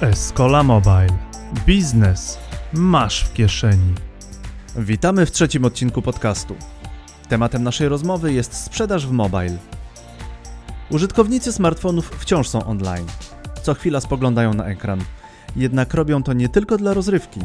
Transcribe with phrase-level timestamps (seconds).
[0.00, 1.18] Escola Mobile.
[1.66, 2.38] Biznes
[2.72, 3.94] masz w kieszeni.
[4.76, 6.56] Witamy w trzecim odcinku podcastu.
[7.28, 9.56] Tematem naszej rozmowy jest sprzedaż w mobile.
[10.90, 13.06] Użytkownicy smartfonów wciąż są online.
[13.62, 15.00] Co chwila spoglądają na ekran.
[15.56, 17.40] Jednak robią to nie tylko dla rozrywki.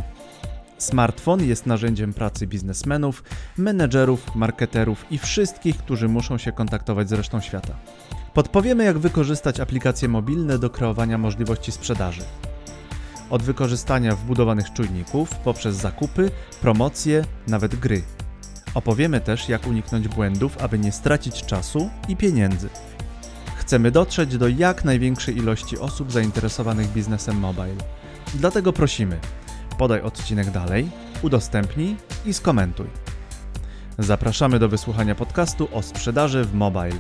[0.80, 3.24] Smartfon jest narzędziem pracy biznesmenów,
[3.58, 7.76] menedżerów, marketerów i wszystkich, którzy muszą się kontaktować z resztą świata.
[8.34, 12.22] Podpowiemy, jak wykorzystać aplikacje mobilne do kreowania możliwości sprzedaży.
[13.30, 18.02] Od wykorzystania wbudowanych czujników poprzez zakupy, promocje, nawet gry.
[18.74, 22.70] Opowiemy też, jak uniknąć błędów, aby nie stracić czasu i pieniędzy.
[23.56, 27.76] Chcemy dotrzeć do jak największej ilości osób zainteresowanych biznesem mobile.
[28.34, 29.20] Dlatego prosimy,
[29.80, 30.90] podaj odcinek dalej,
[31.22, 32.88] udostępnij i skomentuj.
[34.00, 37.00] Zapraszamy do wysłuchania podcastu o sprzedaży w mobile.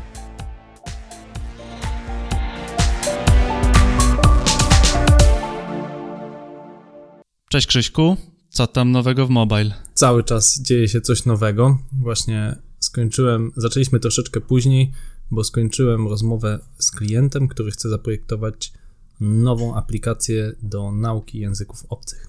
[7.50, 8.17] Cześć Krzyśku,
[8.50, 9.72] co tam nowego w mobile?
[9.94, 11.77] Cały czas dzieje się coś nowego.
[11.91, 14.91] Właśnie skończyłem, zaczęliśmy troszeczkę później,
[15.31, 18.73] bo skończyłem rozmowę z klientem, który chce zaprojektować
[19.19, 22.28] nową aplikację do nauki języków obcych.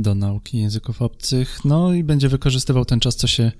[0.00, 3.52] Do nauki języków obcych, no i będzie wykorzystywał ten czas, co się,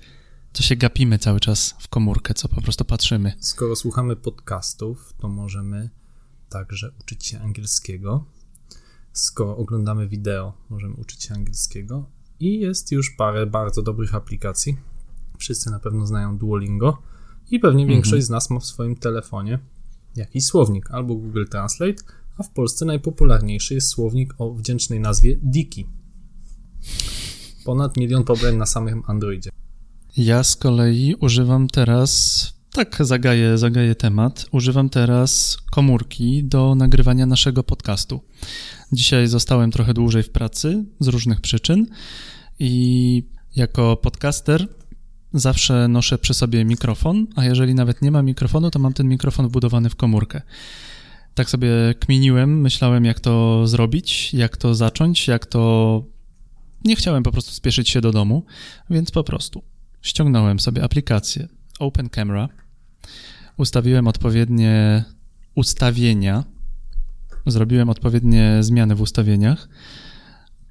[0.53, 3.33] co się gapimy cały czas w komórkę, co po prostu patrzymy.
[3.39, 5.89] Skoro słuchamy podcastów, to możemy
[6.49, 8.25] także uczyć się angielskiego.
[9.13, 12.05] Skoro oglądamy wideo, możemy uczyć się angielskiego.
[12.39, 14.77] I jest już parę bardzo dobrych aplikacji.
[15.37, 16.97] Wszyscy na pewno znają Duolingo
[17.51, 17.95] i pewnie Mhm.
[17.95, 19.59] większość z nas ma w swoim telefonie
[20.15, 22.03] jakiś słownik albo Google Translate,
[22.37, 25.85] a w Polsce najpopularniejszy jest słownik o wdzięcznej nazwie Diki.
[27.65, 29.49] Ponad milion pobrań na samym Androidzie.
[30.17, 37.63] Ja z kolei używam teraz, tak zagaję, zagaję temat, używam teraz komórki do nagrywania naszego
[37.63, 38.21] podcastu.
[38.91, 41.85] Dzisiaj zostałem trochę dłużej w pracy z różnych przyczyn
[42.59, 43.23] i
[43.55, 44.67] jako podcaster
[45.33, 49.47] zawsze noszę przy sobie mikrofon, a jeżeli nawet nie ma mikrofonu, to mam ten mikrofon
[49.47, 50.41] wbudowany w komórkę.
[51.33, 51.69] Tak sobie
[51.99, 56.03] kminiłem, myślałem jak to zrobić, jak to zacząć, jak to...
[56.85, 58.45] Nie chciałem po prostu spieszyć się do domu,
[58.89, 59.63] więc po prostu
[60.01, 61.47] ściągnąłem sobie aplikację
[61.79, 62.49] Open Camera,
[63.57, 65.03] ustawiłem odpowiednie
[65.55, 66.43] ustawienia,
[67.45, 69.69] zrobiłem odpowiednie zmiany w ustawieniach,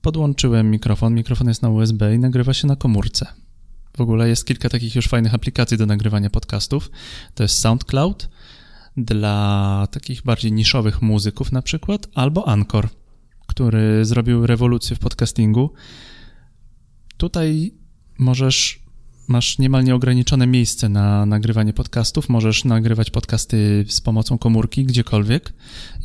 [0.03, 3.27] podłączyłem mikrofon, mikrofon jest na USB i nagrywa się na komórce.
[3.97, 6.91] W ogóle jest kilka takich już fajnych aplikacji do nagrywania podcastów.
[7.35, 8.29] To jest SoundCloud
[8.97, 12.89] dla takich bardziej niszowych muzyków na przykład, albo Anchor,
[13.59, 15.73] który zrobił rewolucję w podcastingu.
[17.17, 17.75] Tutaj
[18.19, 18.83] możesz,
[19.29, 22.29] masz niemal nieograniczone miejsce na nagrywanie podcastów.
[22.29, 25.53] Możesz nagrywać podcasty z pomocą komórki gdziekolwiek.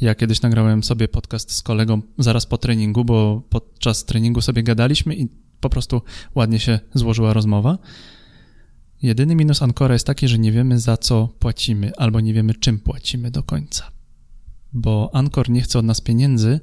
[0.02, 5.16] Ja kiedyś nagrałem sobie podcast z kolegą zaraz po treningu, bo podczas treningu sobie gadaliśmy
[5.16, 5.28] i
[5.60, 6.02] po prostu
[6.36, 7.78] ładnie się złożyła rozmowa.
[9.02, 12.80] Jedyny minus Ancora jest taki, że nie wiemy za co płacimy, albo nie wiemy czym
[12.80, 13.92] płacimy do końca.
[14.74, 16.60] Bo Ancor nie chce od nas pieniędzy,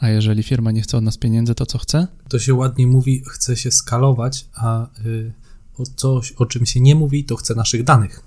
[0.00, 2.06] a jeżeli firma nie chce od nas pieniędzy, to co chce?
[2.28, 5.32] To się ładnie mówi, chce się skalować, a y,
[5.78, 8.22] o coś, o czym się nie mówi, to chce naszych danych.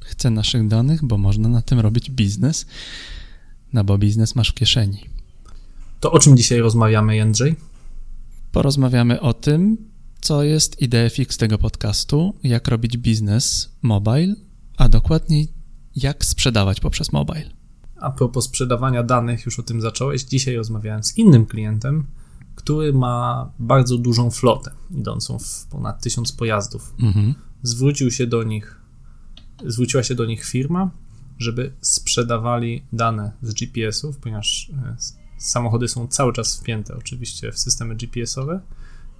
[0.00, 2.66] Chce naszych danych, bo można na tym robić biznes.
[3.72, 5.10] No bo biznes masz w kieszeni.
[6.00, 7.56] To o czym dzisiaj rozmawiamy, Jędrzej?
[8.52, 9.76] Porozmawiamy o tym,
[10.20, 14.34] co jest idea fix tego podcastu, jak robić biznes mobile,
[14.76, 15.48] a dokładniej
[15.96, 17.61] jak sprzedawać poprzez mobile.
[18.02, 20.22] A propos sprzedawania danych, już o tym zacząłeś.
[20.22, 22.06] Dzisiaj rozmawiałem z innym klientem,
[22.54, 26.94] który ma bardzo dużą flotę, idącą w ponad tysiąc pojazdów.
[27.02, 27.34] Mhm.
[27.62, 28.80] Zwrócił się do nich,
[29.66, 30.90] zwróciła się do nich firma,
[31.38, 34.96] żeby sprzedawali dane z GPS-ów, ponieważ e,
[35.38, 38.60] samochody są cały czas wpięte oczywiście w systemy GPS-owe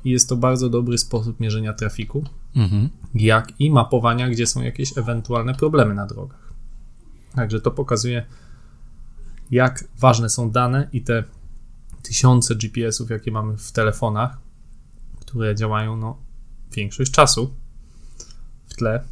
[0.04, 2.24] i jest to bardzo dobry sposób mierzenia trafiku,
[2.56, 2.88] Mhm.
[3.14, 6.52] jak i mapowania, gdzie są jakieś ewentualne problemy na drogach.
[7.34, 8.26] Także to pokazuje,
[9.52, 11.24] jak ważne są dane i te
[12.02, 14.38] tysiące GPS-ów, jakie mamy w telefonach,
[15.20, 16.18] które działają no,
[16.72, 17.54] większość czasu
[18.66, 19.04] w tle,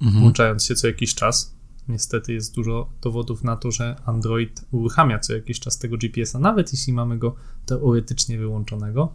[0.00, 0.20] Mhm.
[0.20, 1.54] włączając się co jakiś czas.
[1.88, 6.72] Niestety jest dużo dowodów na to, że Android uruchamia co jakiś czas tego GPS-a, nawet
[6.72, 7.34] jeśli mamy go
[7.66, 9.14] teoretycznie wyłączonego.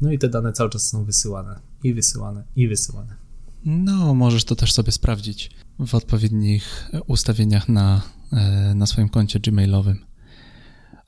[0.00, 3.16] No i te dane cały czas są wysyłane i wysyłane i wysyłane.
[3.64, 5.50] No, możesz to też sobie sprawdzić
[5.86, 10.04] w odpowiednich ustawieniach na, e, na swoim koncie gmailowym.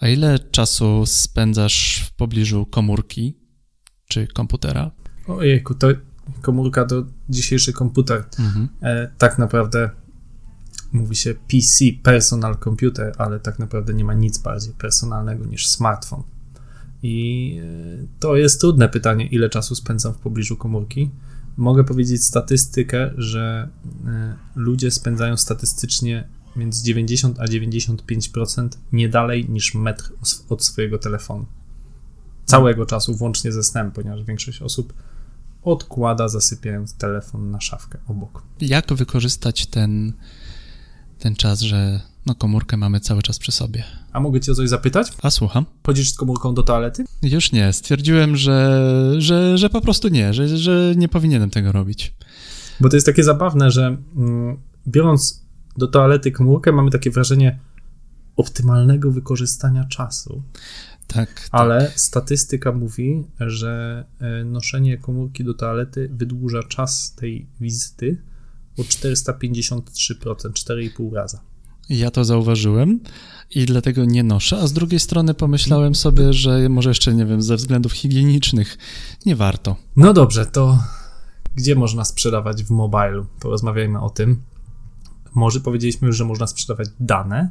[0.01, 3.39] A ile czasu spędzasz w pobliżu komórki
[4.09, 4.91] czy komputera?
[5.27, 5.89] Ojejku, to
[6.43, 8.25] komórka to dzisiejszy komputer.
[8.39, 8.69] Mhm.
[8.83, 9.91] E, tak naprawdę
[10.93, 16.23] mówi się PC, personal computer, ale tak naprawdę nie ma nic bardziej personalnego niż smartfon.
[17.03, 21.11] I e, to jest trudne pytanie, ile czasu spędzam w pobliżu komórki.
[21.57, 23.69] Mogę powiedzieć statystykę, że
[24.07, 30.13] e, ludzie spędzają statystycznie między 90 a 95% nie dalej niż metr
[30.49, 31.47] od swojego telefonu.
[32.45, 34.93] Całego czasu, włącznie ze snem, ponieważ większość osób
[35.63, 38.43] odkłada, zasypiając telefon na szafkę obok.
[38.61, 40.13] Jak wykorzystać ten,
[41.19, 43.85] ten czas, że no komórkę mamy cały czas przy sobie?
[44.13, 45.13] A mogę cię o coś zapytać?
[45.23, 45.67] A słucham?
[45.87, 47.05] Chodzisz z komórką do toalety?
[47.23, 47.73] Już nie.
[47.73, 48.81] Stwierdziłem, że,
[49.19, 52.15] że, że po prostu nie, że, że nie powinienem tego robić.
[52.81, 54.57] Bo to jest takie zabawne, że mm,
[54.89, 55.45] biorąc
[55.77, 57.59] do toalety komórkę, mamy takie wrażenie
[58.37, 60.43] optymalnego wykorzystania czasu.
[61.07, 61.49] Tak, tak.
[61.53, 68.23] Ale statystyka mówi, że e, noszenie komórki do toalety wydłuża czas tej wizyty
[68.79, 69.83] o 453%,
[70.35, 71.41] 4,5 raza.
[71.89, 73.01] Ja to zauważyłem
[73.51, 77.43] i dlatego nie noszę, a z drugiej strony pomyślałem sobie, że może jeszcze, nie wiem,
[77.43, 78.79] ze względów higienicznych
[79.27, 79.77] nie warto.
[79.97, 80.79] No dobrze, to
[81.55, 83.27] gdzie można sprzedawać w mobilu?
[83.41, 84.43] Porozmawiajmy o tym.
[85.35, 87.51] Może powiedzieliśmy już, że można sprzedawać dane,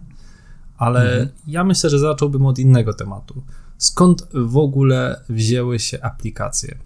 [0.78, 1.30] ale mhm.
[1.48, 3.44] ja myślę, że zacząłbym od innego tematu.
[3.78, 6.78] Skąd w ogóle wzięły się aplikacje?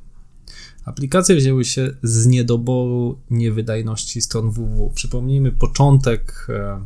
[0.85, 4.91] Aplikacje wzięły się z niedoboru niewydajności stron www.
[4.95, 6.81] Przypomnijmy początek e,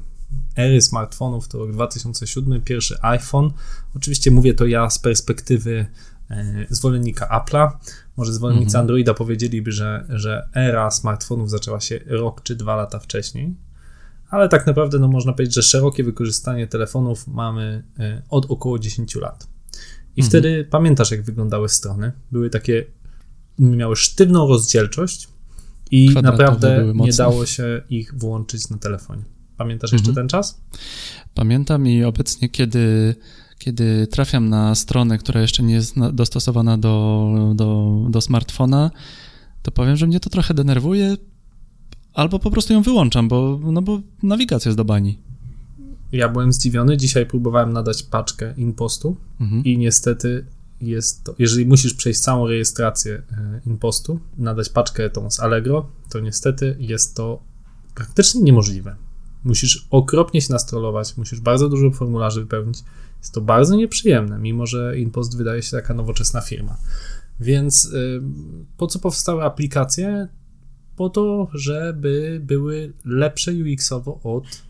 [0.55, 3.51] ery smartfonów, to rok 2007, pierwszy iPhone.
[3.95, 5.85] Oczywiście mówię to ja z perspektywy
[6.29, 7.71] e, zwolennika Apple'a.
[8.17, 8.81] Może zwolennicy mhm.
[8.81, 13.55] Androida powiedzieliby, że, że era smartfonów zaczęła się rok czy dwa lata wcześniej
[14.31, 19.15] ale tak naprawdę no, można powiedzieć, że szerokie wykorzystanie telefonów mamy e, od około 10
[19.15, 19.47] lat.
[20.15, 20.29] I mhm.
[20.29, 22.11] wtedy pamiętasz, jak wyglądały strony?
[22.31, 22.85] Były takie,
[23.59, 25.27] miały sztywną rozdzielczość
[25.91, 29.23] i naprawdę nie dało się ich włączyć na telefonie.
[29.61, 30.15] Pamiętasz jeszcze mhm.
[30.15, 30.61] ten czas?
[31.33, 33.15] Pamiętam i obecnie, kiedy,
[33.57, 38.91] kiedy trafiam na stronę, która jeszcze nie jest dostosowana do, do, do smartfona,
[39.61, 41.17] to powiem, że mnie to trochę denerwuje,
[42.13, 45.17] albo po prostu ją wyłączam, bo, no bo nawigacja jest do bani.
[46.11, 46.97] Ja byłem zdziwiony.
[46.97, 49.63] Dzisiaj próbowałem nadać paczkę InPostu mhm.
[49.63, 50.45] i niestety
[50.81, 56.19] jest to, jeżeli musisz przejść całą rejestrację e, InPostu, nadać paczkę tą z Allegro, to
[56.19, 57.43] niestety jest to
[57.95, 58.95] praktycznie niemożliwe.
[59.43, 62.79] Musisz okropnie się nastrolować, musisz bardzo dużo formularzy wypełnić.
[63.19, 66.77] Jest to bardzo nieprzyjemne, mimo że InPost wydaje się taka nowoczesna firma.
[67.39, 68.21] Więc y,
[68.77, 70.27] po co powstały aplikacje?
[71.01, 74.61] po to, żeby były lepsze UX-owo od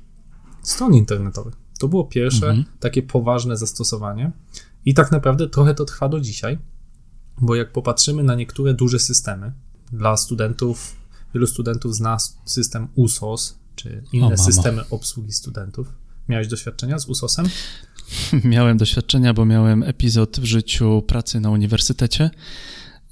[0.61, 1.53] stron internetowych.
[1.79, 2.65] To było pierwsze mhm.
[2.79, 4.31] takie poważne zastosowanie
[4.85, 6.57] i tak naprawdę trochę to trwa do dzisiaj,
[7.41, 9.53] bo jak popatrzymy na niektóre duże systemy,
[9.91, 10.95] dla studentów,
[11.33, 15.93] wielu studentów zna system USOS, czy inne systemy obsługi studentów.
[16.29, 17.45] Miałeś doświadczenia z USOSem?
[18.43, 22.29] Miałem doświadczenia, bo miałem epizod w życiu pracy na uniwersytecie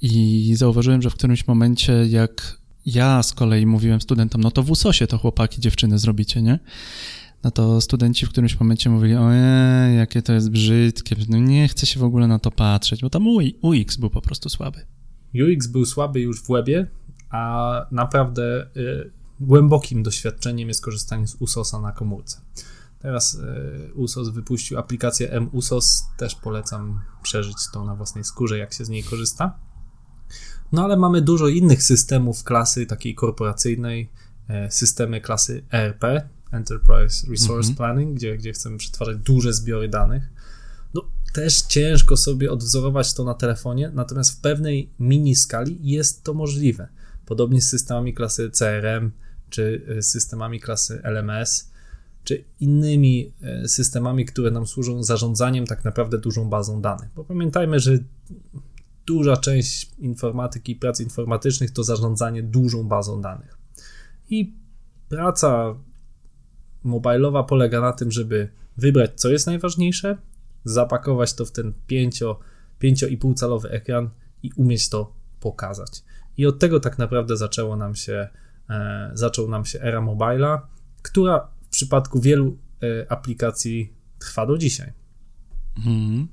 [0.02, 4.70] i zauważyłem, że w którymś momencie, jak ja z kolei mówiłem studentom, no to w
[4.70, 6.58] USOSie to chłopaki, dziewczyny zrobicie, nie?
[7.44, 11.86] No to studenci w którymś momencie mówili, ojej, jakie to jest brzydkie, no nie chcę
[11.86, 13.26] się w ogóle na to patrzeć, bo tam
[13.62, 14.80] UX był po prostu słaby.
[15.34, 16.86] UX był słaby już w webie,
[17.30, 19.10] a naprawdę y,
[19.40, 22.40] głębokim doświadczeniem jest korzystanie z USOSa na komórce.
[22.98, 28.84] Teraz y, USOS wypuścił aplikację M-USOS, też polecam przeżyć to na własnej skórze, jak się
[28.84, 29.58] z niej korzysta.
[30.72, 34.10] No ale mamy dużo innych systemów klasy takiej korporacyjnej,
[34.48, 36.04] e, systemy klasy ERP,
[36.52, 37.76] Enterprise Resource mhm.
[37.76, 40.30] Planning, gdzie, gdzie chcemy przetwarzać duże zbiory danych.
[40.94, 41.02] No,
[41.34, 46.88] też ciężko sobie odwzorować to na telefonie, natomiast w pewnej mini skali jest to możliwe.
[47.26, 49.10] Podobnie z systemami klasy CRM,
[49.50, 51.70] czy e, systemami klasy LMS,
[52.24, 57.08] czy innymi e, systemami, które nam służą zarządzaniem tak naprawdę dużą bazą danych.
[57.16, 57.98] Bo pamiętajmy, że
[59.06, 63.58] duża część informatyki, prac informatycznych to zarządzanie dużą bazą danych.
[64.30, 64.54] I
[65.08, 65.74] praca
[66.82, 70.18] mobilowa polega na tym, żeby wybrać, co jest najważniejsze,
[70.64, 74.10] zapakować to w ten 5,5 calowy ekran
[74.42, 76.02] i umieć to pokazać.
[76.36, 78.28] I od tego tak naprawdę zaczęło nam się,
[79.14, 80.66] zaczął nam się era mobila,
[81.02, 84.92] która w przypadku wielu e, aplikacji trwa do dzisiaj.
[85.76, 86.28] Mhm.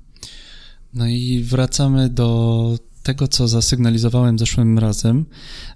[0.94, 5.26] No i wracamy do tego, co zasygnalizowałem zeszłym razem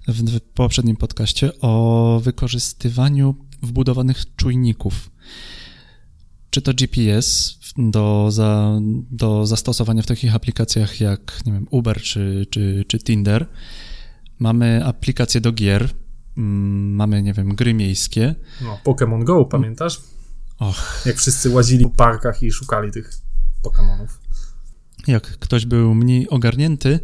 [0.07, 5.11] w, poprzednim podcaście o wykorzystywaniu wbudowanych czujników.
[6.49, 8.79] Czy to GPS do, za,
[9.11, 13.47] do zastosowania w takich aplikacjach jak nie wiem, Uber czy, czy, czy Tinder.
[14.39, 15.89] Mamy aplikacje do gier,
[16.35, 18.35] mamy, nie wiem, gry miejskie.
[18.61, 20.01] No, Pokémon Go, pamiętasz?
[20.59, 21.03] Och.
[21.05, 23.13] Jak wszyscy łazili w parkach i szukali tych
[23.63, 24.07] Pokémonów.
[25.07, 26.99] Jak ktoś był mniej ogarnięty,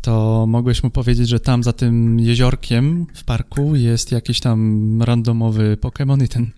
[0.00, 5.76] to mogłeś mu powiedzieć, że tam za tym jeziorkiem w parku jest jakiś tam randomowy
[5.80, 6.50] Pokémon i ten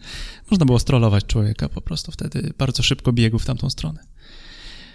[0.50, 4.00] można było strollować człowieka po prostu wtedy bardzo szybko biegł w tamtą stronę.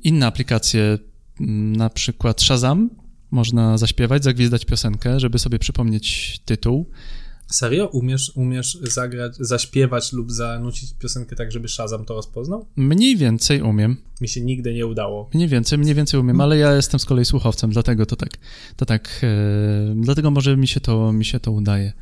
[0.03, 0.97] Inne aplikacje,
[1.39, 2.89] mm, na przykład Shazam,
[3.31, 6.85] można zaśpiewać, zagwizdać piosenkę, żeby sobie przypomnieć tytuł.
[7.47, 7.87] Serio?
[7.87, 12.65] Umiesz, umiesz zagrać, zaśpiewać lub zanucić piosenkę tak, żeby Shazam to rozpoznał?
[12.75, 13.97] Mniej więcej umiem.
[14.21, 15.29] Mi się nigdy nie udało.
[15.33, 18.29] Mniej więcej, mniej więcej umiem, ale ja jestem z kolei słuchowcem, dlatego to tak,
[18.75, 21.93] to tak, e, dlatego może mi się to, mi się to udaje.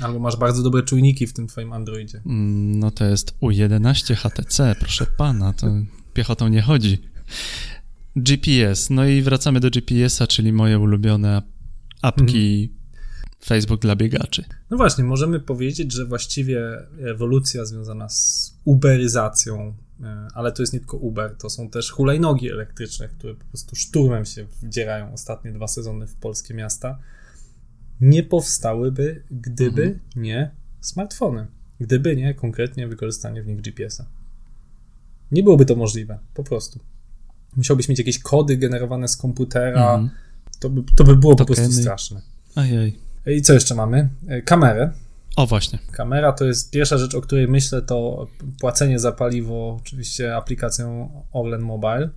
[0.00, 2.20] Albo masz bardzo dobre czujniki w tym twoim Androidzie.
[2.26, 5.66] Mm, No to jest U11 HTC, proszę pana, to
[6.14, 6.98] piechotą nie chodzi.
[8.16, 11.42] GPS, no i wracamy do GPS-a, czyli moje ulubione
[12.02, 12.72] apki
[13.44, 14.44] Facebook dla biegaczy.
[14.70, 16.60] No właśnie, możemy powiedzieć, że właściwie
[17.10, 22.50] ewolucja związana z uberyzacją, e, ale to jest nie tylko Uber, to są też hulajnogi
[22.50, 26.98] elektryczne, które po prostu szturmem się wdzierają ostatnie dwa sezony w polskie miasta,
[28.00, 30.00] nie powstałyby, gdyby Mhm.
[30.16, 30.50] nie
[30.80, 31.46] smartfony.
[31.80, 34.06] Gdyby nie konkretnie wykorzystanie w nich GPS-a.
[35.32, 36.80] Nie byłoby to możliwe, po prostu.
[37.56, 40.10] Musiałbyś mieć jakieś kody generowane z komputera, Mhm.
[40.60, 41.82] to, by, to by było po prostu Tokeny.
[41.82, 42.20] straszne.
[42.54, 42.98] Ajaj.
[43.26, 44.08] I co jeszcze mamy?
[44.28, 44.92] E, Kamerę.
[45.36, 45.78] O właśnie.
[45.92, 48.26] Kamera to jest pierwsza rzecz, o której myślę, to
[48.60, 52.10] płacenie za paliwo, oczywiście aplikacją Orlen Mobile.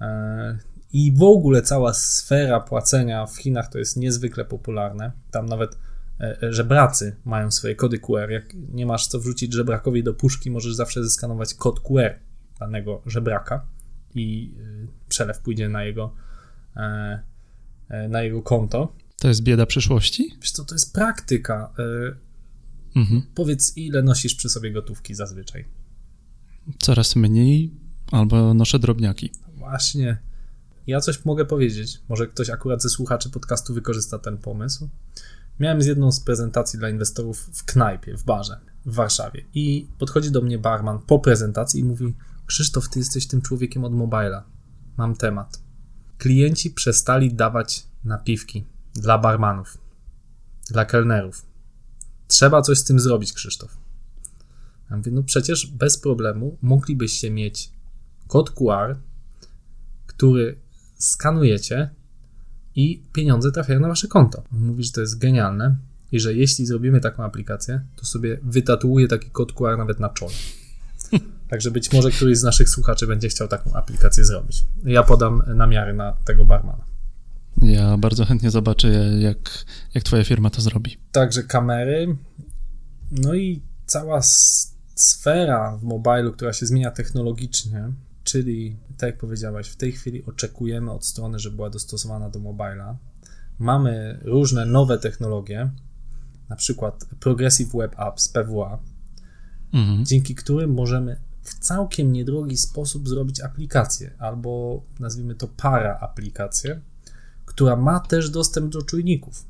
[0.00, 0.58] E,
[0.92, 5.12] I w ogóle cała sfera płacenia w Chinach to jest niezwykle popularne.
[5.30, 5.78] Tam nawet
[6.20, 8.30] e, żebracy mają swoje kody QR.
[8.30, 12.14] Jak nie masz co wrzucić żebrakowi do puszki, możesz zawsze zeskanować kod QR
[12.60, 13.66] danego żebraka
[14.14, 16.14] i e, przelew pójdzie na jego,
[16.76, 17.22] e,
[17.88, 18.92] e, na jego konto.
[19.18, 20.34] To jest bieda przyszłości?
[20.40, 21.72] Wiesz co, to jest praktyka.
[21.78, 22.24] E,
[22.96, 23.22] Mhm.
[23.34, 25.64] Powiedz, ile nosisz przy sobie gotówki zazwyczaj?
[26.78, 27.70] Coraz mniej
[28.12, 29.30] albo noszę drobniaki.
[29.56, 30.18] Właśnie.
[30.86, 32.00] Ja coś mogę powiedzieć.
[32.08, 34.88] Może ktoś akurat ze słuchaczy podcastu wykorzysta ten pomysł.
[35.60, 39.44] Miałem z jedną z prezentacji dla inwestorów w knajpie, w barze w Warszawie.
[39.54, 42.14] I podchodzi do mnie barman po prezentacji i mówi:
[42.46, 44.44] Krzysztof, ty jesteś tym człowiekiem od mobila.
[44.96, 45.60] Mam temat.
[46.18, 49.78] Klienci przestali dawać napiwki dla barmanów,
[50.70, 51.46] dla kelnerów.
[52.28, 53.76] Trzeba coś z tym zrobić, Krzysztof.
[54.90, 57.70] Ja mówię, no przecież bez problemu moglibyście mieć
[58.28, 58.96] kod QR,
[60.06, 60.58] który
[60.98, 61.90] skanujecie
[62.74, 64.42] i pieniądze trafiają na wasze konto.
[64.52, 65.76] On mówi, że to jest genialne
[66.12, 70.32] i że jeśli zrobimy taką aplikację, to sobie wytatuuję taki kod QR nawet na czole.
[71.54, 74.64] Także być może któryś z naszych słuchaczy będzie chciał taką aplikację zrobić.
[74.84, 76.84] Ja podam namiary na tego barmana.
[77.62, 78.88] Ja bardzo chętnie zobaczę,
[79.20, 80.96] jak, jak twoja firma to zrobi.
[81.12, 82.16] Także kamery,
[83.10, 84.20] no i cała
[84.94, 87.92] sfera w mobilu, która się zmienia technologicznie,
[88.24, 92.98] czyli tak jak powiedziałeś, w tej chwili oczekujemy od strony, żeby była dostosowana do mobila.
[93.58, 95.70] Mamy różne nowe technologie,
[96.48, 98.78] na przykład Progressive Web Apps, PWA,
[99.72, 100.04] Mhm.
[100.04, 106.80] dzięki którym możemy w całkiem niedrogi sposób zrobić aplikację, albo nazwijmy to para aplikację,
[107.44, 109.44] która ma też dostęp do czujników.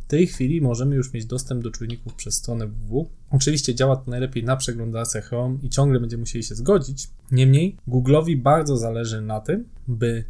[0.00, 3.10] W tej chwili możemy już mieć dostęp do czujników przez stronę www.
[3.30, 7.10] Oczywiście działa to najlepiej na przeglądarce Chrome i ciągle będziemy musieli się zgodzić.
[7.30, 10.24] Niemniej Google'owi bardzo zależy na tym, by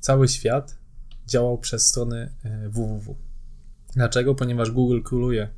[0.00, 0.78] cały świat
[1.26, 3.16] działał przez strony e, www.
[3.94, 4.34] Dlaczego?
[4.34, 5.48] Ponieważ Google króluje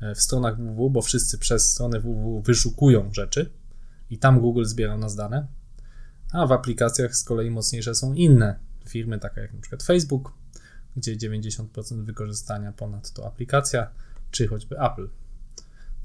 [0.00, 3.50] e, w stronach www, bo wszyscy przez stronę www wyszukują rzeczy
[4.12, 5.46] i tam Google zbiera nas dane,
[6.32, 10.32] a w aplikacjach z kolei mocniejsze są inne firmy, takie jak przykład Facebook,
[10.96, 13.90] gdzie 90% wykorzystania ponad to aplikacja,
[14.30, 15.08] czy choćby Apple.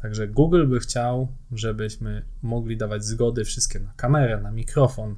[0.02, 5.16] Także Google by chciał, żebyśmy mogli dawać zgody wszystkie na kamerę, na mikrofon,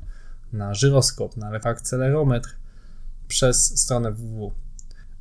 [0.53, 2.55] na żyroskop, na akcelerometr
[3.27, 4.51] przez stronę www.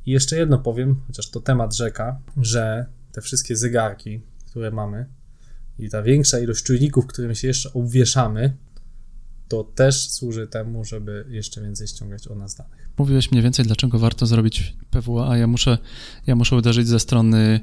[0.05, 5.18] I jeszcze jedno powiem, chociaż to temat rzeka, że te wszystkie zegarki, które mamy
[5.79, 8.57] i ta większa ilość czujników, którym się jeszcze obwieszamy,
[9.47, 12.89] to też służy temu, żeby jeszcze więcej ściągać o nas danych.
[12.97, 15.77] Mówiłeś mniej więcej, dlaczego warto zrobić PWA, a ja muszę,
[16.27, 17.59] ja muszę uderzyć ze strony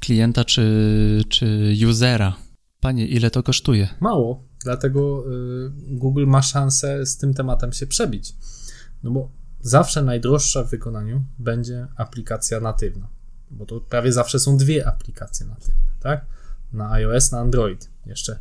[0.00, 2.36] klienta czy, czy usera.
[2.80, 3.88] Panie, ile to kosztuje?
[4.00, 8.34] Mało, dlatego y, Google ma szansę z tym tematem się przebić.
[9.02, 13.08] No bo zawsze najdroższa w wykonaniu będzie aplikacja natywna,
[13.50, 16.26] bo to prawie zawsze są dwie aplikacje natywne, tak?
[16.72, 17.90] Na iOS, na Android.
[18.06, 18.38] Jeszcze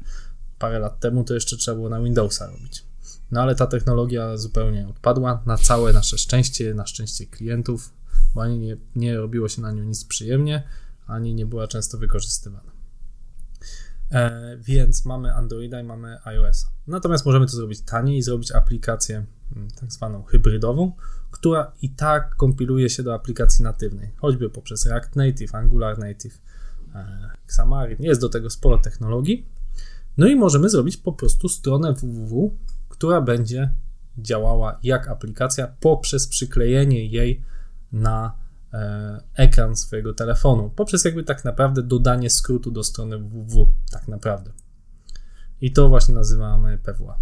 [0.60, 2.86] parę lat temu to jeszcze trzeba było na Windowsa robić.
[3.32, 7.94] No ale ta technologia zupełnie odpadła, na całe nasze szczęście, na szczęście klientów,
[8.36, 10.64] bo ani nie, nie robiło się na nią nic przyjemnie,
[11.08, 12.72] ani nie była często wykorzystywana.
[14.12, 16.68] E, więc mamy Androida i mamy iOS.
[16.88, 20.92] Natomiast możemy to zrobić taniej i zrobić aplikację mm, tak zwaną hybrydową,
[21.32, 26.42] która i tak kompiluje się do aplikacji natywnej, choćby poprzez React Native, Angular Native,
[27.46, 27.98] Xamarin.
[28.00, 29.46] Jest do tego sporo technologii.
[30.18, 32.58] No i możemy zrobić po prostu stronę www,
[32.90, 33.74] która będzie
[34.18, 37.44] działała jak aplikacja poprzez przyklejenie jej
[37.92, 38.38] na
[38.74, 44.52] e, ekran swojego telefonu, poprzez jakby tak naprawdę dodanie skrótu do strony www, tak naprawdę.
[45.62, 47.18] I to właśnie nazywamy PWA.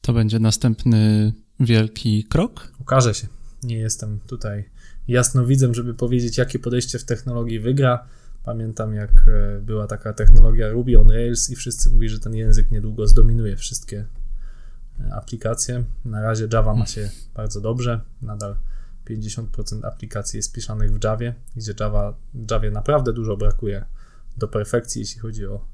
[0.00, 2.72] To będzie następny wielki krok?
[2.80, 3.26] Ukaże się.
[3.62, 4.70] Nie jestem tutaj
[5.08, 8.04] jasnowidzem, żeby powiedzieć, jakie podejście w technologii wygra.
[8.44, 12.70] Pamiętam, jak e, była taka technologia Ruby on Rails i wszyscy mówili, że ten język
[12.70, 14.04] niedługo zdominuje wszystkie
[15.00, 15.84] e, aplikacje.
[16.04, 18.00] Na razie Java ma się bardzo dobrze.
[18.22, 18.56] Nadal
[19.10, 22.14] 50% aplikacji jest pisanych w Javie, gdzie Java,
[22.50, 23.84] Javie naprawdę dużo brakuje
[24.36, 25.64] do perfekcji, jeśli chodzi o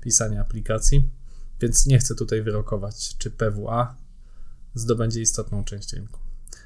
[0.00, 1.10] pisanie aplikacji.
[1.60, 3.96] Więc nie chcę tutaj wyrokować, czy PWA
[4.74, 6.20] zdobędzie istotną część rynku.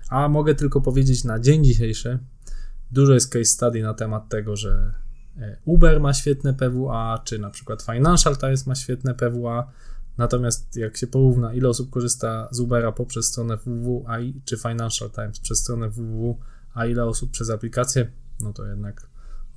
[0.09, 2.19] A mogę tylko powiedzieć na dzień dzisiejszy,
[2.91, 4.95] dużo jest case study na temat tego, że
[5.65, 9.73] Uber ma świetne PWA, czy na przykład Financial Times ma świetne PWA.
[10.19, 14.05] Natomiast jak się porówna, ile osób korzysta z Ubera poprzez stronę www,
[14.45, 16.39] czy Financial Times przez stronę www,
[16.75, 19.07] a ile osób przez aplikację, no to jednak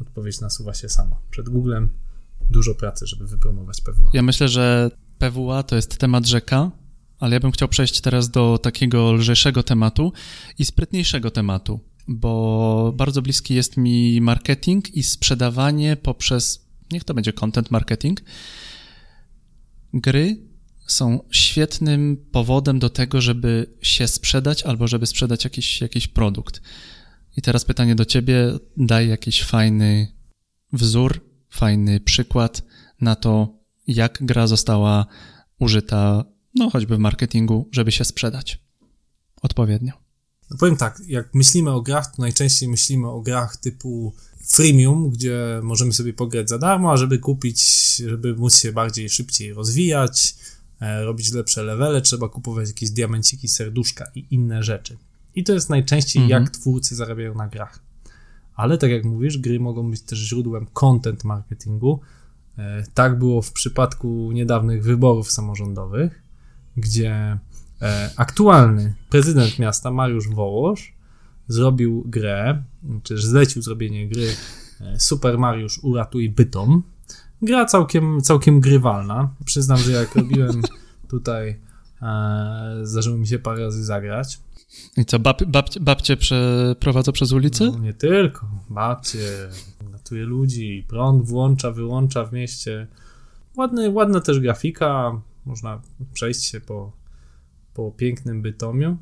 [0.02, 1.16] odpowiedź nasuwa się sama.
[1.30, 1.90] Przed Googlem
[2.50, 4.10] dużo pracy, żeby wypromować PWA.
[4.13, 6.72] Ja myślę, że PWA to jest temat rzeka,
[7.20, 10.13] ale ja bym chciał przejść teraz do takiego lżejszego tematu
[10.58, 17.34] i sprytniejszego tematu, bo bardzo bliski jest mi marketing i sprzedawanie poprzez, niech to będzie
[17.34, 18.22] content marketing.
[19.94, 20.38] Gry
[20.88, 26.62] są świetnym powodem do tego, żeby się sprzedać albo żeby sprzedać jakiś, jakiś produkt.
[27.38, 30.08] I teraz pytanie do ciebie, daj jakiś fajny
[30.74, 32.64] wzór, fajny przykład
[33.02, 35.06] na to, jak gra została
[35.60, 38.60] użyta no choćby w marketingu, żeby się sprzedać
[39.42, 40.03] odpowiednio.
[40.54, 44.13] No powiem tak, jak myślimy o grach, to najczęściej myślimy o grach typu
[44.46, 49.54] freemium, gdzie możemy sobie pograć za darmo, a żeby kupić, żeby móc się bardziej szybciej
[49.54, 50.36] rozwijać,
[50.80, 54.98] e, robić lepsze levele, trzeba kupować jakieś diamenciki, serduszka i inne rzeczy.
[55.36, 56.44] I to jest najczęściej mhm.
[56.44, 57.80] jak twórcy zarabiają na grach.
[58.56, 62.00] Ale tak jak mówisz, gry mogą być też źródłem content marketingu.
[62.58, 66.24] E, tak było w przypadku niedawnych wyborów samorządowych
[66.78, 67.38] gdzie
[68.17, 70.93] aktualny prezydent miasta, Mariusz Wołosz,
[71.48, 72.63] zrobił grę,
[73.04, 74.28] czy zlecił zrobienie gry
[74.82, 76.84] e, Super Mariusz Uratuj Bytom.
[77.41, 79.30] Gra całkiem, całkiem grywalna.
[79.46, 80.62] Przyznam, że jak robiłem
[81.10, 81.60] tutaj,
[82.02, 84.39] e, zdarzyło mi się parę razy zagrać.
[84.98, 87.65] I co, bab, babcie, babcie przeprowadza przez ulicę?
[87.65, 88.48] No, nie tylko.
[88.69, 89.50] Babcie,
[89.91, 92.88] ratuje ludzi, prąd włącza, wyłącza w mieście.
[93.58, 95.82] Ładny, ładna też grafika, można
[96.13, 96.91] przejść się po,
[97.74, 98.98] po pięknym Bytomiu.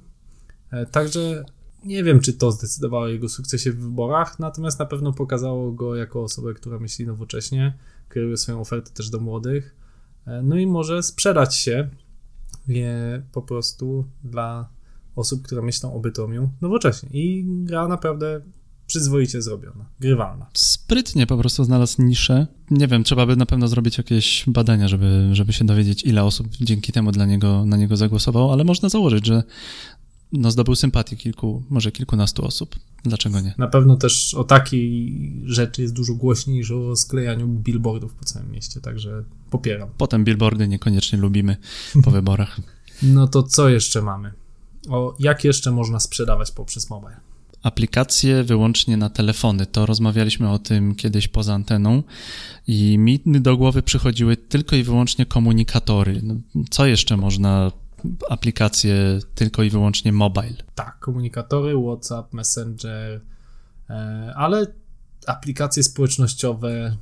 [0.71, 1.43] E, także
[1.85, 5.95] nie wiem, czy to zdecydowało o jego sukcesie w wyborach, natomiast na pewno pokazało go
[5.95, 7.77] jako osobę, która myśli nowocześnie,
[8.13, 9.75] kieruje swoją ofertę też do młodych,
[10.27, 11.89] e, no i może sprzedać się
[13.31, 14.69] po prostu dla
[15.15, 17.09] osób, które myślą o Bytomiu nowocześnie.
[17.13, 18.41] I gra naprawdę
[18.91, 20.45] przyzwoicie zrobiona, grywalna.
[20.53, 22.47] Sprytnie po prostu znalazł niszę.
[22.71, 26.47] Nie wiem, trzeba by na pewno zrobić jakieś badania, żeby, żeby się dowiedzieć, ile osób
[26.61, 29.43] dzięki temu dla niego, na niego zagłosowało, ale można założyć, że
[30.31, 32.75] no, zdobył sympatię kilku, może kilkunastu osób.
[33.03, 33.53] Dlaczego nie?
[33.57, 35.13] Na pewno też o takiej
[35.45, 39.89] rzeczy jest dużo głośniej niż o sklejaniu billboardów po całym mieście, także popieram.
[39.97, 41.57] Potem billboardy niekoniecznie lubimy
[42.03, 42.59] po wyborach.
[43.03, 44.33] No to co jeszcze mamy?
[44.89, 47.30] O, jak jeszcze można sprzedawać poprzez mobile?
[47.63, 49.65] Aplikacje wyłącznie na telefony.
[49.65, 52.03] To rozmawialiśmy o tym kiedyś poza anteną
[52.67, 56.19] i mi do głowy przychodziły tylko i wyłącznie komunikatory.
[56.23, 56.35] No,
[56.69, 57.71] co jeszcze można
[58.29, 60.55] aplikacje tylko i wyłącznie mobile?
[60.75, 63.21] Tak, komunikatory, WhatsApp, Messenger,
[63.89, 64.67] e, ale
[65.27, 66.97] aplikacje społecznościowe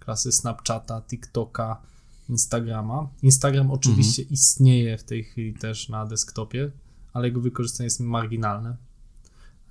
[0.00, 1.80] klasy Snapchata, TikToka,
[2.28, 3.08] Instagrama.
[3.22, 4.34] Instagram oczywiście mhm.
[4.34, 6.70] istnieje w tej chwili też na desktopie,
[7.12, 8.76] ale jego wykorzystanie jest marginalne.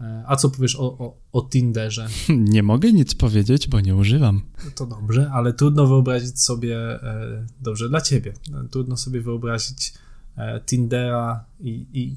[0.02, 2.08] E, a co powiesz o, o, o Tinderze?
[2.30, 4.42] Nie mogę nic powiedzieć, bo nie używam.
[4.76, 8.34] To dobrze, ale trudno wyobrazić sobie, e, dobrze dla ciebie,
[8.72, 9.94] trudno sobie wyobrazić
[10.38, 12.16] e, Tindera i, i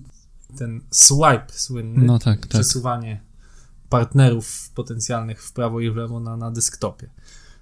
[0.57, 2.49] ten swipe słynny, no tak, tak.
[2.49, 3.21] przesuwanie
[3.89, 7.11] partnerów potencjalnych w prawo i w lewo na, na desktopie.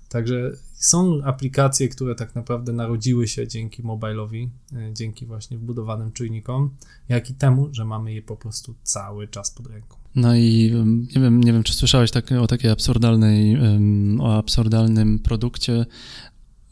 [0.08, 6.70] Także są aplikacje, które tak naprawdę narodziły się dzięki mobilowi, e, dzięki właśnie wbudowanym czujnikom,
[7.08, 10.03] jak i temu, że mamy je po prostu cały czas pod ręką.
[10.14, 10.72] No i
[11.16, 13.58] nie wiem, nie wiem czy słyszałeś tak, o takiej absurdalnej,
[14.20, 15.86] o absurdalnym produkcie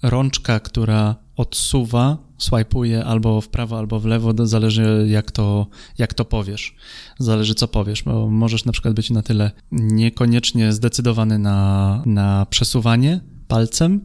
[0.03, 5.67] rączka, która odsuwa, swajpuje albo w prawo, albo w lewo, zależy jak to,
[5.99, 6.77] jak to powiesz.
[7.19, 13.21] Zależy co powiesz, bo możesz na przykład być na tyle niekoniecznie zdecydowany na, na przesuwanie
[13.49, 14.01] palcem,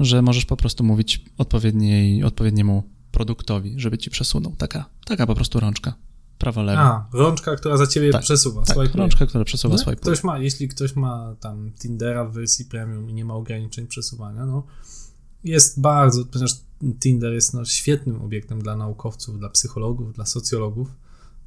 [0.00, 4.56] że możesz po prostu mówić odpowiedniej, odpowiedniemu produktowi, żeby ci przesunął.
[4.58, 5.94] Taka, taka po prostu rączka.
[6.38, 6.80] Prawo, lewo.
[6.80, 9.96] A, rączka, która za ciebie tak, przesuwa, tak, rączka, która przesuwa, no, swipe.
[9.96, 14.46] Ktoś ma, jeśli ktoś ma tam Tindera w wersji premium i nie ma ograniczeń przesuwania,
[14.46, 14.62] no
[15.44, 16.52] jest bardzo, ponieważ
[17.00, 20.88] Tinder jest no, świetnym obiektem dla naukowców, dla psychologów, dla socjologów,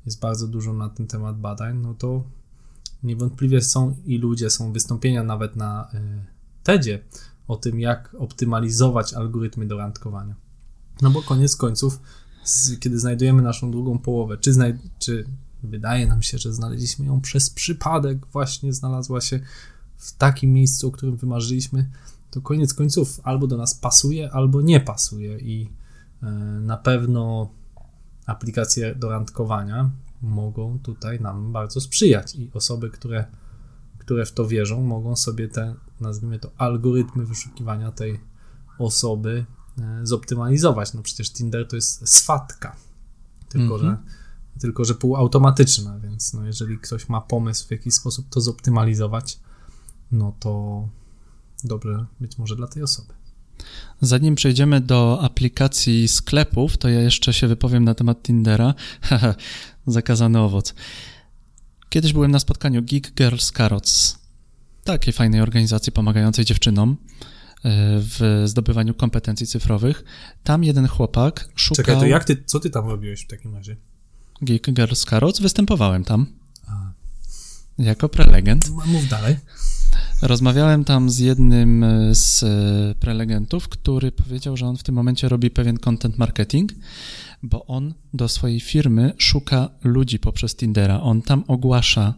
[0.05, 2.23] jest bardzo dużo na ten temat badań, no to
[3.03, 6.25] niewątpliwie są i ludzie, są wystąpienia nawet na y,
[6.63, 6.99] TEDzie
[7.47, 10.35] o tym, jak optymalizować algorytmy do randkowania.
[11.01, 11.99] No bo koniec końców,
[12.49, 15.25] z, kiedy znajdujemy naszą drugą połowę, czy, znaj- czy
[15.63, 19.39] wydaje nam się, że znaleźliśmy ją przez przypadek, właśnie znalazła się
[19.97, 21.89] w takim miejscu, o którym wymarzyliśmy,
[22.31, 25.69] to koniec końców albo do nas pasuje, albo nie pasuje i
[26.23, 26.29] e,
[26.61, 27.49] na pewno
[28.25, 29.89] aplikacje do randkowania
[30.21, 33.25] mogą tutaj nam bardzo sprzyjać i osoby, które,
[33.97, 38.19] które w to wierzą, mogą sobie te, nazwijmy to, algorytmy wyszukiwania tej
[38.79, 39.45] osoby
[40.03, 40.93] zoptymalizować.
[40.93, 42.75] No przecież Tinder to jest swatka,
[43.49, 43.97] tylko, mm -hmm.
[44.55, 49.39] że, tylko że półautomatyczna, więc no jeżeli ktoś ma pomysł, w jaki sposób to zoptymalizować,
[50.11, 50.87] no to
[51.63, 53.13] dobrze być może dla tej osoby.
[54.01, 58.73] Zanim przejdziemy do aplikacji sklepów, to ja jeszcze się wypowiem na temat Tindera.
[59.87, 60.73] Zakazany owoc.
[61.89, 64.19] Kiedyś byłem na spotkaniu Geek Girls Carrots,
[64.83, 70.03] takiej fajnej organizacji pomagającej dziewczynom e, w zdobywaniu kompetencji cyfrowych.
[70.43, 71.85] Tam jeden chłopak szukał...
[71.85, 73.75] Czekaj, to jak ty, co ty tam robiłeś w takim razie?
[74.41, 76.25] Geek Girls Carrots, występowałem tam.
[76.67, 76.91] A.
[77.77, 78.69] Jako prelegent.
[78.85, 79.35] Mów dalej.
[80.21, 85.29] Rozmawiałem tam z jednym e, z e, prelegentów, który powiedział, że on w tym momencie
[85.29, 86.71] robi pewien content marketing,
[87.43, 91.01] bo on do swojej firmy szuka ludzi poprzez Tindera.
[91.01, 92.13] On tam ogłasza,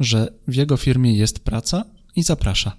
[0.00, 1.84] że w jego firmie jest praca
[2.16, 2.76] i zaprasza.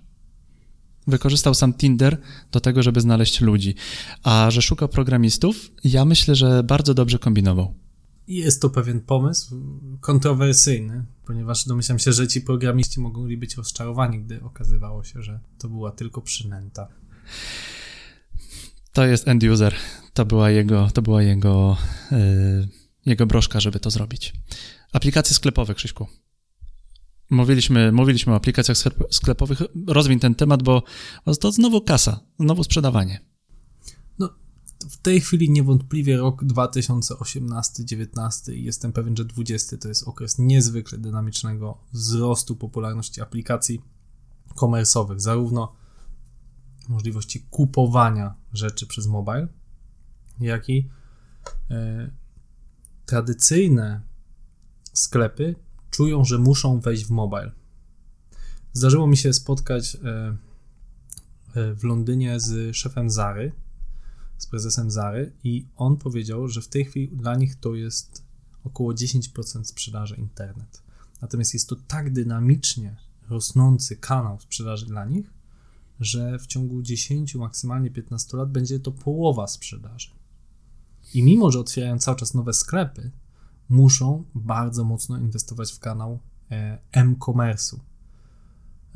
[1.07, 3.75] Wykorzystał sam Tinder do tego, żeby znaleźć ludzi.
[4.23, 7.73] A że szukał programistów, ja myślę, że bardzo dobrze kombinował.
[8.27, 9.55] Jest to pewien pomysł
[10.01, 15.69] kontrowersyjny, ponieważ domyślam się, że ci programiści mogli być rozczarowani, gdy okazywało się, że to
[15.69, 16.87] była tylko przynęta.
[18.93, 19.75] To jest end user.
[20.13, 21.77] To była jego, to była jego,
[22.11, 22.67] yy,
[23.05, 24.33] jego broszka, żeby to zrobić.
[24.91, 26.07] Aplikacje sklepowe, Krzyśku.
[27.29, 28.77] Mówiliśmy, mówiliśmy o aplikacjach
[29.11, 29.61] sklepowych.
[29.87, 30.83] Rozwiń ten temat, bo
[31.39, 33.35] to znowu kasa, znowu sprzedawanie
[34.89, 40.97] w tej chwili niewątpliwie rok 2018-19 i jestem pewien, że 20 to jest okres niezwykle
[40.97, 43.81] dynamicznego wzrostu popularności aplikacji
[44.55, 45.75] komersowych, zarówno
[46.89, 49.47] możliwości kupowania rzeczy przez mobile,
[50.39, 50.89] jak i
[51.71, 52.11] e,
[53.05, 54.01] tradycyjne
[54.93, 55.55] sklepy
[55.95, 57.51] czują, że muszą wejść w mobile.
[58.73, 60.37] Zdarzyło mi się spotkać e,
[61.55, 63.51] e, w Londynie z szefem Zary,
[64.37, 68.23] z prezesem Zary i on powiedział, że w tej chwili dla nich to jest
[68.63, 70.83] około 10% sprzedaży internet.
[71.21, 72.95] Natomiast jest to tak dynamicznie
[73.29, 75.33] rosnący kanał sprzedaży dla nich,
[75.99, 80.09] że w ciągu 10, maksymalnie 15 lat będzie to połowa sprzedaży.
[81.13, 83.11] I mimo, że otwierają cały czas nowe sklepy,
[83.69, 86.19] muszą bardzo mocno inwestować w kanał
[86.51, 87.79] e, m-commerce'u.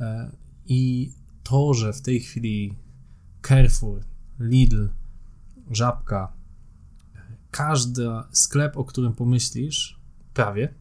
[0.00, 0.30] E,
[0.66, 2.76] I to, że w tej chwili
[3.48, 4.00] Carrefour,
[4.38, 4.88] Lidl,
[5.70, 6.32] Żabka,
[7.50, 10.00] każdy sklep, o którym pomyślisz,
[10.34, 10.74] prawie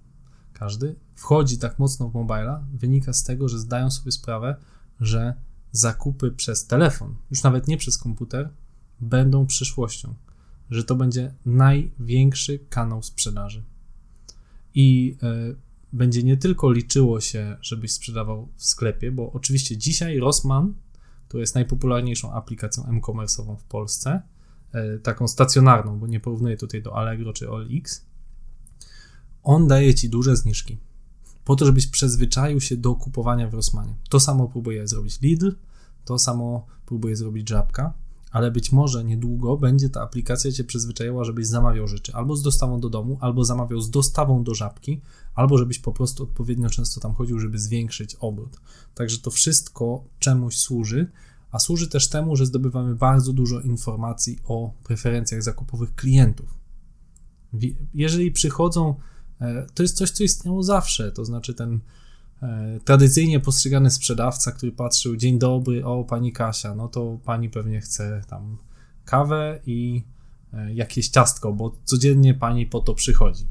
[0.53, 4.55] każdy, wchodzi tak mocno w mobila, wynika z tego, że zdają sobie sprawę,
[4.99, 5.33] że
[5.71, 8.49] zakupy przez telefon, już nawet nie przez komputer,
[9.01, 10.15] będą przyszłością,
[10.69, 13.63] że to będzie największy kanał sprzedaży.
[14.75, 15.17] I
[15.51, 15.55] y,
[15.93, 20.73] będzie nie tylko liczyło się, żebyś sprzedawał w sklepie, bo oczywiście dzisiaj Rossmann
[21.27, 24.21] to jest najpopularniejszą aplikacją e-commerce'ową w Polsce
[24.73, 28.05] E, taką stacjonarną, bo nie porównuję tutaj do Allegro czy OLX,
[29.43, 30.77] on daje ci duże zniżki.
[31.45, 33.95] Po to, żebyś przyzwyczaił się do kupowania w Rossmanie.
[34.09, 35.51] To samo próbuje zrobić Lidl,
[36.05, 37.93] to samo próbuje zrobić Żabka,
[38.31, 42.79] ale być może niedługo będzie ta aplikacja cię przyzwyczaiła, żebyś zamawiał rzeczy albo z dostawą
[42.79, 45.01] do domu, albo zamawiał z dostawą do Żabki,
[45.35, 48.57] albo żebyś po prostu odpowiednio często tam chodził, żeby zwiększyć obrót.
[48.95, 51.11] Także to wszystko czemuś służy,
[51.51, 56.59] a służy też temu, że zdobywamy bardzo dużo informacji o preferencjach zakupowych klientów.
[57.93, 58.95] Jeżeli przychodzą,
[59.41, 61.79] e, to jest coś, co istniało zawsze, to znaczy ten
[62.85, 68.21] tradycyjnie postrzegany sprzedawca, który patrzył, dzień dobry, o pani Kasia, no to pani pewnie chce
[68.27, 68.57] tam
[69.05, 70.03] kawę i
[70.53, 73.47] e, jakieś ciastko, bo codziennie pani po to przychodzi.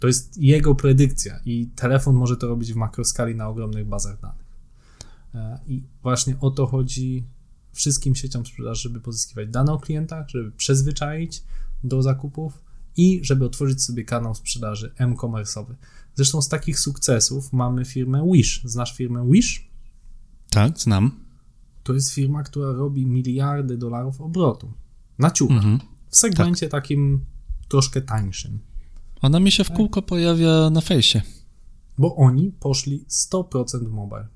[0.00, 4.46] To jest jego predykcja i telefon może to robić w makroskali na ogromnych bazach danych.
[5.34, 7.24] E, I właśnie o to chodzi
[7.72, 11.44] wszystkim sieciom sprzedaży, żeby pozyskiwać dane o klientach, żeby przyzwyczaić
[11.84, 12.62] do zakupów
[12.96, 15.74] i żeby otworzyć sobie kanał sprzedaży m-commerce'owy.
[16.18, 18.62] Zresztą z takich sukcesów mamy firmę Wish.
[18.64, 19.70] Znasz firmę Wish?
[20.50, 21.24] Tak, znam.
[21.82, 24.72] To jest firma, która robi miliardy dolarów obrotu
[25.18, 25.56] na ciuchach.
[25.56, 25.80] Mhm.
[26.08, 26.82] W segmencie tak.
[26.82, 27.24] takim
[27.68, 28.58] troszkę tańszym.
[29.22, 31.22] Ona mi się w kółko pojawia na fejsie.
[31.98, 34.28] Bo oni poszli 100% mobile.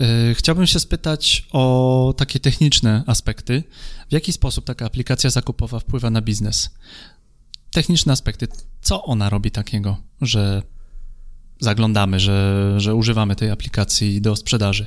[0.00, 3.62] E, chciałbym się spytać o takie techniczne aspekty.
[4.08, 6.70] W jaki sposób taka aplikacja zakupowa wpływa na biznes?
[7.70, 8.48] Techniczne aspekty.
[8.80, 10.62] Co ona robi takiego, że
[11.60, 14.86] zaglądamy, że, że używamy tej aplikacji do sprzedaży?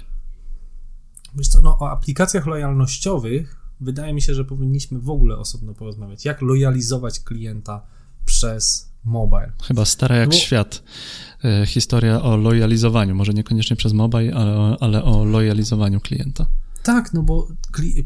[1.36, 6.26] Wiesz co, no, o aplikacjach lojalnościowych wydaje mi się, że powinniśmy w ogóle osobno porozmawiać.
[6.26, 7.82] Jak lojalizować klienta
[8.26, 9.52] przez mobile.
[9.64, 10.36] Chyba stara jak Bo...
[10.36, 10.84] świat.
[11.44, 16.46] E, historia o lojalizowaniu, może niekoniecznie przez mobile, ale, ale o lojalizowaniu klienta.
[16.84, 17.48] Tak, no bo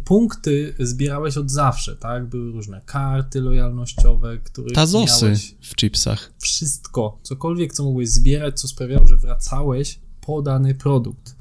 [0.06, 2.30] punkty zbierałeś od zawsze, tak?
[2.30, 4.76] Były różne karty lojalnościowe, które.
[4.76, 6.34] Tazosy w chipsach.
[6.40, 11.36] Wszystko, cokolwiek, co mogłeś zbierać, co sprawiało, że wracałeś po dany produkt.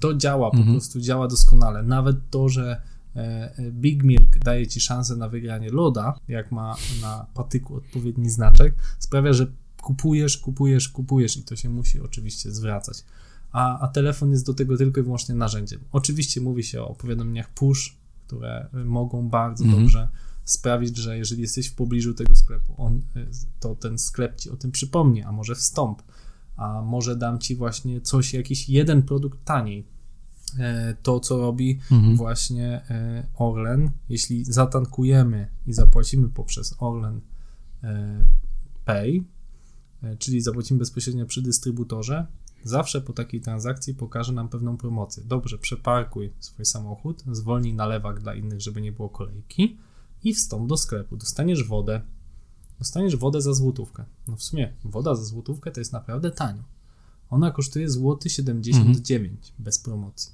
[0.00, 0.76] To działa, po mhm.
[0.76, 1.82] prostu działa doskonale.
[1.82, 2.82] Nawet to, że
[3.18, 8.30] E, e, Big Milk daje ci szansę na wygranie loda, jak ma na patyku odpowiedni
[8.30, 9.46] znaczek, sprawia, że
[9.82, 13.04] kupujesz, kupujesz, kupujesz i to się musi oczywiście zwracać.
[13.52, 15.80] A, a telefon jest do tego tylko i wyłącznie narzędziem.
[15.92, 19.70] Oczywiście mówi się o powiadomieniach push, które mogą bardzo -hmm.
[19.70, 20.08] dobrze
[20.44, 23.26] sprawić, że jeżeli jesteś w pobliżu tego sklepu, on, e,
[23.60, 26.02] to ten sklep ci o tym przypomni, a może wstąp,
[26.56, 29.84] a może dam ci właśnie coś, jakiś jeden produkt taniej,
[30.58, 32.16] E, to, co robi mhm.
[32.16, 33.90] właśnie e, Orlen.
[34.08, 37.20] Jeśli zatankujemy i zapłacimy poprzez Orlen
[37.82, 38.24] e,
[38.84, 39.24] Pay,
[40.18, 42.26] czyli zapłacimy bezpośrednio przy dystrybutorze,
[42.64, 45.22] zawsze po takiej transakcji pokaże nam pewną promocję.
[45.26, 49.78] Dobrze, przeparkuj swój samochód, zwolnij na lewak dla innych, żeby nie było kolejki
[50.24, 51.16] i wstąp do sklepu.
[51.16, 52.00] Dostaniesz wodę.
[52.78, 54.04] Dostaniesz wodę za złotówkę.
[54.28, 56.62] No w sumie woda za złotówkę to jest naprawdę tanio.
[57.30, 59.52] Ona kosztuje złoty 79 mhm.
[59.58, 60.32] bez promocji.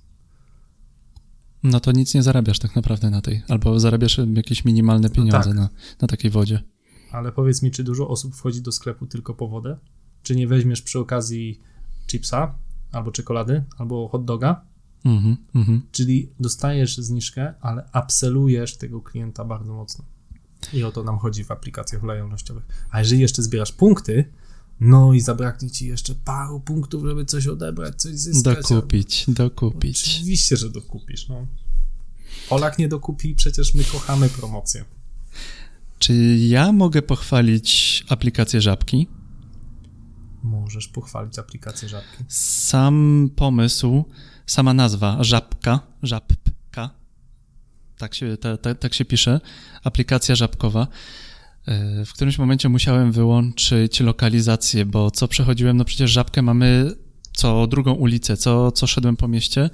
[1.63, 5.55] No to nic nie zarabiasz tak naprawdę na tej, albo zarabiasz jakieś minimalne no pieniądze
[5.55, 5.73] no tak.
[5.73, 6.63] na, na takiej wodzie.
[7.13, 9.79] Ale powiedz mi, czy dużo osób wchodzi do sklepu tylko po wodę?
[10.23, 11.61] Czy nie weźmiesz przy okazji
[12.07, 12.55] chipsa,
[12.93, 14.65] albo czekolady, albo hot doga?
[15.05, 20.05] Mm -hmm, Czyli dostajesz zniżkę, ale absolujesz tego klienta bardzo mocno.
[20.73, 22.65] I o to nam chodzi w aplikacjach lojalnościowych.
[22.91, 24.25] A jeżeli jeszcze zbierasz punkty,
[24.81, 28.69] no i zabraknie ci jeszcze paru punktów, żeby coś odebrać, coś zyskać.
[28.69, 30.03] Dokupić, dokupić.
[30.03, 31.29] Oczywiście, że dokupisz.
[31.29, 31.47] No.
[32.49, 34.85] Polak nie dokupi, przecież my kochamy promocję.
[35.99, 39.07] Czy ja mogę pochwalić aplikację Żabki?
[40.45, 42.25] Możesz pochwalić aplikację Żabki.
[42.29, 44.05] Sam pomysł,
[44.47, 46.91] sama nazwa Żabka, Żabka,
[47.99, 49.41] tak się, ta, ta, tak się pisze,
[49.85, 50.87] aplikacja żabkowa
[52.07, 56.95] w którymś momencie musiałem wyłączyć lokalizację, bo co przechodziłem, no przecież żabkę mamy
[57.33, 59.71] co drugą ulicę, co, co szedłem po mieście,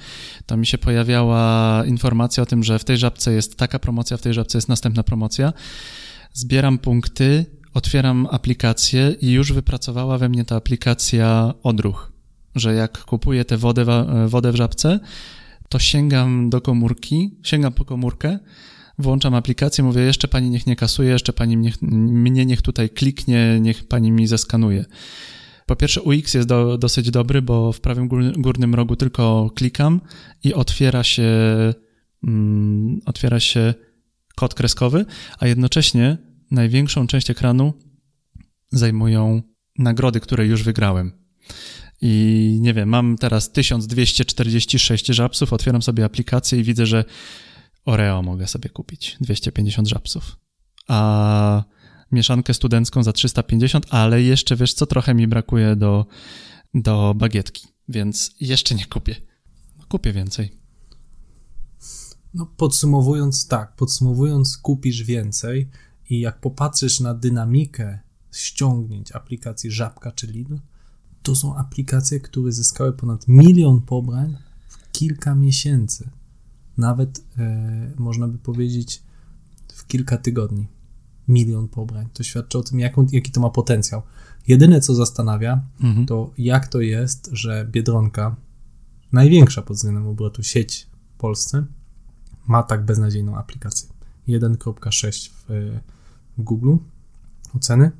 [0.46, 4.20] to mi się pojawiała informacja o tym, że w tej żabce jest taka promocja, w
[4.20, 5.52] tej żabce jest następna promocja.
[6.32, 12.12] Zbieram punkty, otwieram aplikację i już wypracowała we mnie ta aplikacja odruch,
[12.54, 13.84] że jak kupuję tę wodę,
[14.26, 15.00] wodę w żabce,
[15.68, 18.38] to sięgam do komórki, sięgam po komórkę,
[18.98, 23.58] włączam aplikację, mówię, jeszcze pani niech nie kasuje, jeszcze pani mnie, mnie niech tutaj kliknie,
[23.60, 24.84] niech pani mi zeskanuje.
[25.66, 30.00] Po pierwsze, UX jest do, dosyć dobry, bo w prawym górnym rogu tylko klikam
[30.44, 31.28] i otwiera się,
[32.24, 33.74] mm, otwiera się
[34.34, 35.06] kod kreskowy,
[35.38, 37.72] a jednocześnie największą część ekranu
[38.70, 39.42] zajmują
[39.78, 41.12] nagrody, które już wygrałem.
[42.00, 47.04] I nie wiem, mam teraz 1246 żabsów, otwieram sobie aplikację i widzę, że
[47.84, 50.36] Oreo mogę sobie kupić, 250 żabsów.
[50.88, 51.64] A
[52.12, 56.06] mieszankę studencką za 350, ale jeszcze wiesz co, trochę mi brakuje do,
[56.74, 59.16] do bagietki, więc jeszcze nie kupię.
[59.88, 60.60] Kupię więcej.
[62.34, 65.70] No podsumowując tak, podsumowując kupisz więcej
[66.10, 67.98] i jak popatrzysz na dynamikę
[68.32, 70.56] ściągnięć aplikacji Żabka czy Lidl,
[71.22, 74.36] to są aplikacje, które zyskały ponad milion pobrań
[74.68, 76.10] w kilka miesięcy.
[76.76, 79.02] nawet e, można by powiedzieć
[79.74, 80.66] w kilka tygodni.
[81.28, 82.08] Milion pobrań.
[82.14, 84.02] To świadczy o tym, jaką, jaki to ma potencjał.
[84.48, 86.06] Jedyne, co zastanawia, Mhm.
[86.06, 88.36] to jak to jest, że Biedronka,
[89.12, 91.64] największa pod względem obrotu sieć w Polsce,
[92.46, 93.88] ma tak beznadziejną aplikację.
[94.28, 95.44] 1.6 w
[96.40, 96.76] e, Google
[97.56, 97.90] oceny.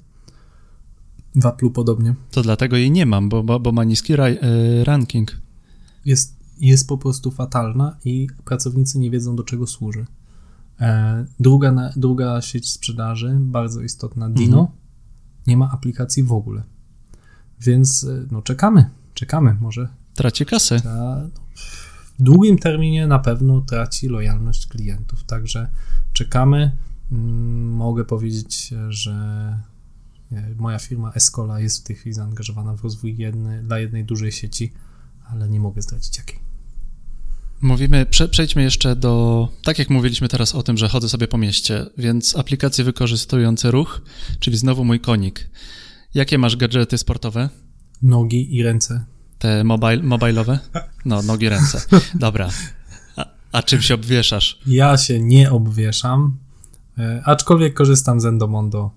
[1.34, 2.14] W Apple'u podobnie.
[2.30, 4.28] To dlatego jej nie mam, bo, bo, bo ma niski e,
[4.84, 5.36] ranking.
[6.04, 10.06] Jest, jest po prostu fatalna i pracownicy nie wiedzą, do czego służy.
[10.80, 14.78] E, druga, na, druga sieć sprzedaży, bardzo istotna, Dino, Mhm.
[15.46, 16.62] nie ma aplikacji w ogóle.
[17.60, 19.56] Więc e, no, czekamy, czekamy.
[19.60, 20.80] Może Traci kasę.
[20.80, 21.40] ta, no,
[22.18, 25.24] w długim terminie na pewno traci lojalność klientów.
[25.24, 25.68] Także
[26.12, 26.72] czekamy.
[27.10, 29.12] Mogę powiedzieć, że
[30.32, 34.32] e, moja firma Escola jest w tej chwili zaangażowana w rozwój jednej, dla jednej dużej
[34.32, 34.72] sieci,
[35.24, 36.38] ale nie mogę zdradzić jakiej.
[37.62, 41.38] Mówimy, prze, przejdźmy jeszcze do, tak jak mówiliśmy teraz o tym, że chodzę sobie po
[41.38, 44.02] mieście, więc aplikacje wykorzystujące ruch,
[44.38, 45.50] czyli znowu mój konik.
[46.14, 47.48] Jakie masz gadżety sportowe?
[48.02, 49.04] Nogi i ręce.
[49.38, 50.58] Te mobile, mobilowe?
[51.04, 51.82] No, nogi, ręce.
[52.14, 52.50] Dobra.
[53.16, 54.58] A, a czym się obwieszasz?
[54.66, 56.36] Ja się nie obwieszam,
[57.24, 58.90] aczkolwiek korzystam z Endomondo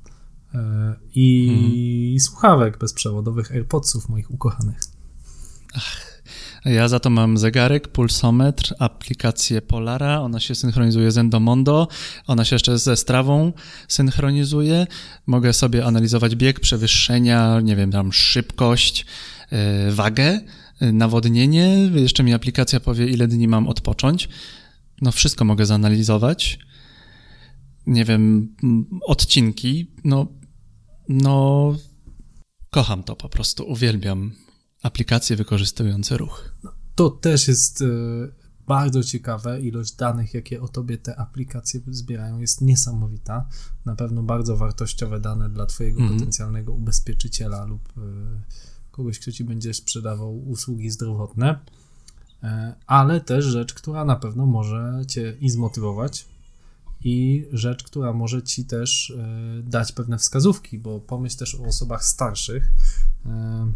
[0.53, 4.79] e, i słuchawek bezprzewodowych AirPodsów moich ukochanych.
[6.65, 11.87] Ja za to mam zegarek, pulsometr, aplikację Polara, ona się synchronizuje z Endomondo,
[12.27, 13.53] ona się jeszcze ze strawą
[13.87, 14.87] synchronizuje.
[15.25, 19.05] Mogę sobie analizować bieg, przewyższenia, nie wiem, tam szybkość,
[19.51, 20.39] yy, wagę,
[20.81, 21.89] yy, nawodnienie.
[21.93, 24.29] Jeszcze mi aplikacja powie, ile dni mam odpocząć.
[25.01, 26.59] No wszystko mogę zanalizować.
[27.87, 30.27] Nie wiem, mm, odcinki, no,
[31.09, 31.75] no,
[32.69, 34.31] kocham to po prostu, uwielbiam
[34.83, 36.55] aplikacje wykorzystujące ruch.
[36.95, 37.85] To też jest e,
[38.67, 39.61] bardzo ciekawe.
[39.61, 43.47] Ilość danych, jakie o tobie te aplikacje zbierają, jest niesamowita.
[43.85, 46.19] Na pewno bardzo wartościowe dane dla twojego Mhm.
[46.19, 48.01] potencjalnego ubezpieczyciela lub e,
[48.91, 51.59] kogoś, kto ci będzie sprzedawał usługi zdrowotne.
[52.43, 56.25] E, Ale też rzecz, która na pewno może cię i zmotywować,
[57.03, 62.05] i rzecz, która może ci też e, dać pewne wskazówki, bo pomyśl też o osobach
[62.05, 62.69] starszych.
[63.25, 63.71] E,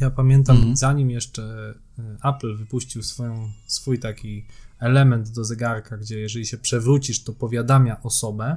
[0.00, 0.76] Ja pamiętam, Mhm.
[0.76, 1.74] zanim jeszcze
[2.22, 4.46] e, Apple wypuścił swoją, swój taki
[4.78, 8.56] element do zegarka, gdzie jeżeli się przewrócisz, to powiadamia osobę.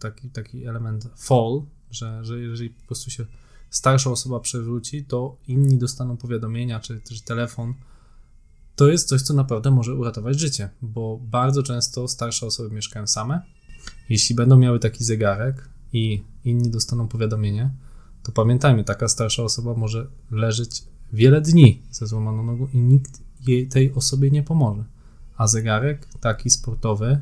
[0.00, 3.26] Taki, taki element fall, że, że jeżeli po prostu się
[3.70, 7.74] starsza osoba przewróci, to inni dostaną powiadomienia, czy też telefon.
[8.76, 13.42] To jest coś, co naprawdę może uratować życie, bo bardzo często starsze osoby mieszkają same.
[14.08, 17.70] Jeśli będą miały taki zegarek i inni dostaną powiadomienie,
[18.22, 23.68] to pamiętajmy, taka starsza osoba może leżeć wiele dni ze złamaną nogą i nikt jej,
[23.68, 24.84] tej osobie nie pomoże.
[25.36, 27.20] A zegarek taki sportowy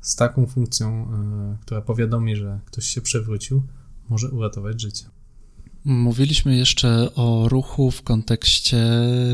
[0.00, 1.08] z taką funkcją,
[1.54, 3.62] y, która powiadomi, że ktoś się przewrócił,
[4.08, 5.04] może uratować życie.
[5.84, 8.86] Mówiliśmy jeszcze o ruchu w kontekście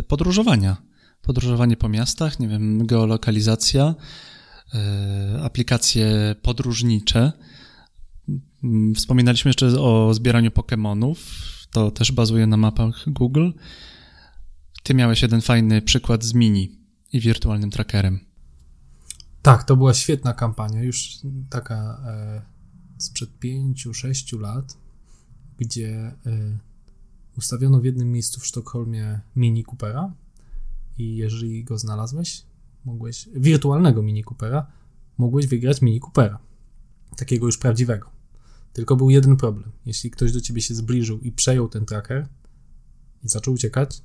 [0.09, 0.90] podróżowania.
[1.23, 3.95] Podróżowanie po miastach, nie wiem, geolokalizacja,
[4.75, 7.33] e, aplikacje podróżnicze.
[8.65, 11.17] Mm, Wspominaliśmy jeszcze o zbieraniu Pokémonów.
[11.71, 13.51] To też bazuje na mapach Google.
[14.83, 16.79] Ty miałeś jeden fajny przykład z Mini
[17.13, 18.21] i wirtualnym trackerem.
[19.43, 21.19] Tak, to była świetna kampania, już
[21.51, 22.43] taka e,
[22.99, 24.77] sprzed 5-6 lat,
[25.59, 25.91] gdzie
[26.27, 26.59] e,
[27.39, 30.13] ustawiono w jednym miejscu w Sztokholmie Mini Coopera
[30.99, 32.43] i jeżeli go znalazłeś,
[32.85, 34.67] mogłeś, wirtualnego Mini Coopera,
[35.19, 36.39] mogłeś wygrać Mini Coopera,
[37.17, 38.11] takiego już prawdziwego.
[38.73, 39.73] Tylko był jeden problem.
[39.87, 42.29] Jeśli ktoś do ciebie się zbliżył i przejął ten tracker
[43.23, 44.03] i zaczął uciekać,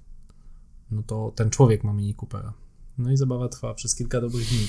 [0.91, 2.53] no to ten człowiek ma Mini Coopera.
[2.97, 4.67] No i zabawa trwała przez kilka dobrych dni.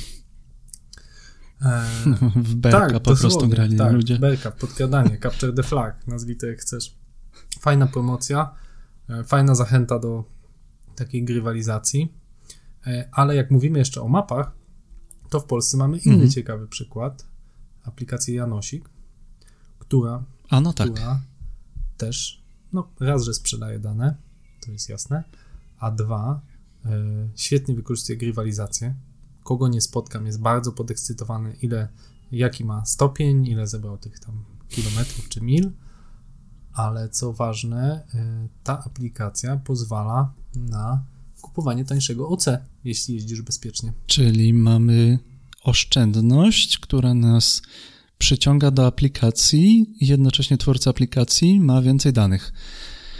[1.62, 1.86] E,
[2.36, 4.18] W Berka po prostu grali tak, ludzie.
[4.18, 6.96] Berka, podkradanie, capture the flag, nazwij to jak chcesz.
[7.60, 8.54] Fajna promocja,
[9.08, 10.24] e, fajna zachęta do
[10.96, 12.12] takiej grywalizacji,
[12.86, 14.52] E, ale jak mówimy jeszcze o mapach,
[15.30, 16.30] to w Polsce mamy inny Mhm.
[16.30, 17.26] ciekawy przykład,
[17.84, 18.88] aplikację Janosik,
[19.78, 20.92] która, A no tak.
[20.92, 21.20] która
[21.96, 24.16] też, no raz, że sprzedaje dane,
[24.60, 25.24] to jest jasne,
[25.78, 26.40] a dwa,
[26.84, 26.90] e,
[27.36, 28.94] świetnie wykorzystuje grywalizację.
[29.44, 31.88] Kogo nie spotkam, jest bardzo podekscytowany, ile,
[32.32, 35.70] jaki ma stopień, ile zebrał tych tam kilometrów czy mil,
[36.76, 41.04] ale co ważne, e, ta aplikacja pozwala na
[41.40, 42.46] kupowanie tańszego OC,
[42.84, 43.92] jeśli jeździsz bezpiecznie.
[44.06, 45.18] Czyli mamy
[45.62, 47.62] oszczędność, która nas
[48.18, 52.52] przyciąga do aplikacji i jednocześnie twórca aplikacji ma więcej danych.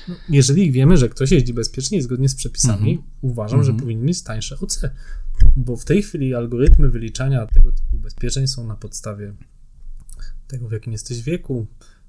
[0.09, 3.09] No, jeżeli wiemy, że ktoś jeździ bezpiecznie i zgodnie z przepisami, Mhm.
[3.21, 3.81] uważam, że Mhm.
[3.81, 4.81] powinien mieć tańsze OC.
[5.57, 9.35] Bo w tej chwili algorytmy wyliczania tego typu ubezpieczeń są na podstawie
[10.49, 11.67] tego, w jakim jesteś wieku,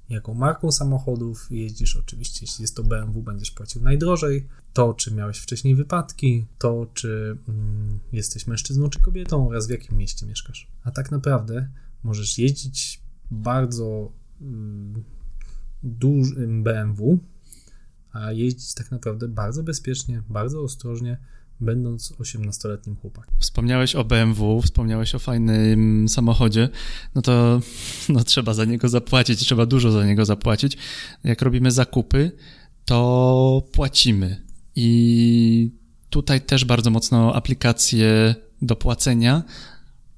[0.08, 1.96] jaką marką samochodów jeździsz.
[1.96, 4.48] Oczywiście, jeśli jest to BMW, będziesz płacił najdrożej.
[4.72, 9.98] To, czy miałeś wcześniej wypadki, to, czy mm, jesteś mężczyzną czy kobietą oraz w jakim
[9.98, 10.68] mieście mieszkasz.
[10.82, 11.68] A tak naprawdę
[12.02, 15.04] możesz jeździć bardzo mm,
[15.82, 17.18] dużym BMW,
[18.12, 21.18] a jeździć tak naprawdę bardzo bezpiecznie, bardzo ostrożnie,
[21.60, 23.34] będąc 18-letnim chłopakiem.
[23.38, 26.68] Wspomniałeś o BMW, wspomniałeś o fajnym samochodzie,
[27.14, 27.60] no to
[28.08, 30.76] no, trzeba za niego zapłacić, trzeba dużo za niego zapłacić.
[31.24, 32.32] Jak robimy zakupy,
[32.84, 34.44] to płacimy.
[34.76, 35.72] I
[36.10, 39.42] tutaj też bardzo mocno aplikacje do płacenia,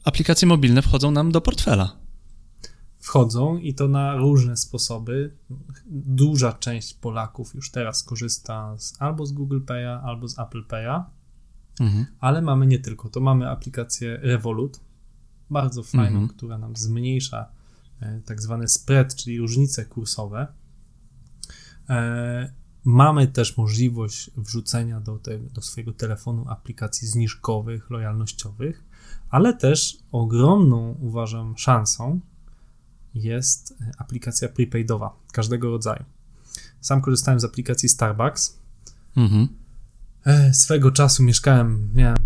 [0.05, 1.97] aplikacje mobilne wchodzą nam do portfela.
[2.99, 5.37] Wchodzą i to na różne sposoby.
[5.91, 11.05] Duża część Polaków już teraz korzysta z, albo z Google Pay'a, albo z Apple Pay'a,
[11.81, 12.07] Mhm.
[12.21, 13.09] ale mamy nie tylko.
[13.09, 14.81] To mamy aplikację Revolut,
[15.51, 16.29] bardzo fajną, Mhm.
[16.29, 17.49] która nam zmniejsza
[18.01, 20.47] e, tak zwany spread, czyli różnice kursowe.
[21.89, 22.53] E,
[22.85, 28.85] Mamy też możliwość wrzucenia do, te, do swojego telefonu aplikacji zniżkowych, lojalnościowych,
[29.31, 32.21] ale też ogromną, uważam, szansą
[33.15, 36.05] jest e, aplikacja prepaidowa każdego rodzaju.
[36.81, 38.59] Sam korzystałem z aplikacji Starbucks.
[39.17, 39.49] Mhm.
[40.27, 42.19] E, Swego czasu mieszkałem, miałem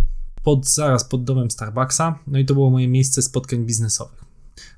[0.42, 4.24] pod, zaraz pod domem Starbucksa, no i to było moje miejsce spotkań biznesowych.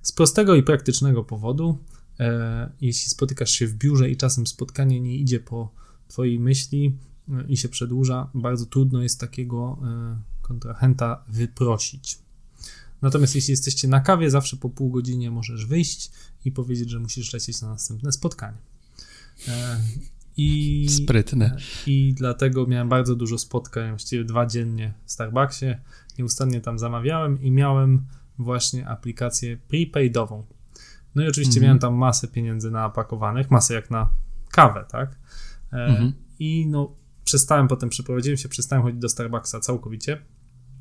[0.02, 1.78] Z prostego i praktycznego powodu,
[2.20, 5.72] e, jeśli spotykasz się w biurze i czasem spotkanie nie idzie po
[6.08, 6.98] Twojej myśli
[7.28, 12.18] e, i się przedłuża, bardzo trudno jest takiego e, kontrahenta wyprosić.
[13.02, 16.10] Natomiast jeśli jesteście na kawie, zawsze po pół godzinie możesz wyjść
[16.44, 18.58] i powiedzieć, że musisz lecieć na następne spotkanie.
[20.36, 21.56] I Sprytne.
[21.86, 25.66] i dlatego miałem bardzo dużo spotkań, właściwie dwa dziennie w Starbucksie.
[26.18, 28.06] Nieustannie tam zamawiałem i miałem
[28.38, 30.46] właśnie aplikację prepaidową.
[31.14, 31.64] No i oczywiście Mhm.
[31.64, 34.10] miałem tam masę pieniędzy napakowanych, masę jak na
[34.50, 35.18] kawę, tak?
[35.72, 36.12] E, Mhm.
[36.38, 36.92] I no,
[37.24, 40.22] przestałem potem, przeprowadziłem się, przestałem chodzić do Starbucksa całkowicie.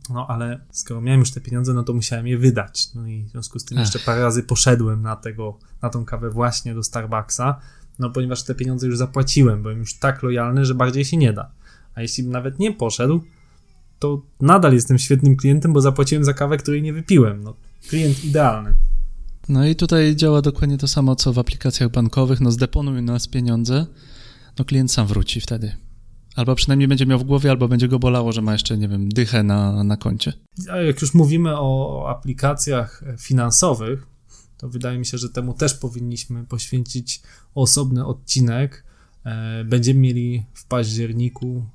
[0.10, 2.94] No ale skoro miałem już te pieniądze, no to musiałem je wydać.
[2.94, 3.82] No i w związku z tym Ach.
[3.84, 7.60] jeszcze parę razy poszedłem na tego, na tą kawę właśnie do Starbucksa,
[8.00, 11.52] no ponieważ te pieniądze już zapłaciłem, byłem już tak lojalny, że bardziej się nie da.
[11.96, 13.22] A jeśli bym nawet nie poszedł,
[14.00, 17.44] to nadal jestem świetnym klientem, bo zapłaciłem za kawę, której nie wypiłem.
[17.44, 17.56] No,
[17.90, 18.74] klient idealny.
[19.50, 22.42] No i tutaj działa dokładnie to samo, co w aplikacjach bankowych.
[22.42, 23.86] No zdeponuj nas pieniądze,
[24.60, 25.76] no klient sam wróci wtedy.
[26.36, 29.10] Albo przynajmniej będzie miał w głowie, albo będzie go bolało, że ma jeszcze, nie wiem,
[29.10, 30.34] dychę na, na koncie.
[30.72, 34.08] A jak już mówimy o aplikacjach finansowych,
[34.58, 37.22] to wydaje mi się, że temu też powinniśmy poświęcić
[37.56, 38.84] osobny odcinek.
[39.26, 41.66] E, Będziemy mieli w październiku,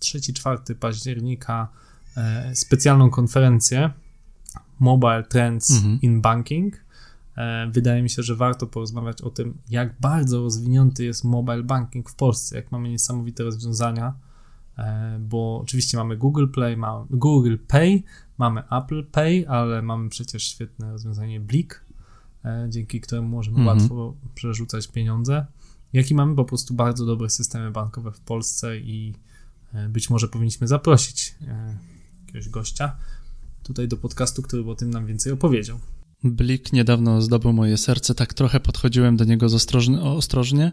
[0.00, 1.68] 3-4 października,
[2.16, 3.90] e, specjalną konferencję
[4.80, 6.00] Mobile Trends Mhm.
[6.02, 6.84] in Banking.
[7.36, 12.10] E, Wydaje mi się, że warto porozmawiać o tym, jak bardzo rozwinięty jest mobile banking
[12.10, 14.14] w Polsce, jak mamy niesamowite rozwiązania,
[14.78, 18.02] e, bo oczywiście mamy Google Play, mamy Google Pay,
[18.38, 21.84] mamy Apple Pay, ale mamy przecież świetne rozwiązanie Blik,
[22.44, 23.78] e, dzięki któremu możemy Mhm.
[23.78, 25.46] łatwo przerzucać pieniądze.
[25.92, 29.14] Jak i mamy po prostu bardzo dobre systemy bankowe w Polsce i
[29.72, 31.78] e, być może powinniśmy zaprosić e,
[32.26, 32.96] jakiegoś gościa
[33.62, 35.78] tutaj do podcastu, który by o tym nam więcej opowiedział.
[36.24, 39.46] Blik niedawno zdobył moje serce, tak trochę podchodziłem do niego
[40.02, 40.72] ostrożnie,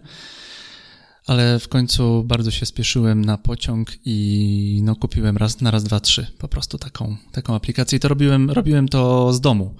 [1.25, 5.99] ale w końcu bardzo się spieszyłem na pociąg i no, kupiłem raz na raz, dwa,
[5.99, 7.97] trzy po prostu taką, taką aplikację.
[7.97, 9.75] I to robiłem, robiłem to z domu,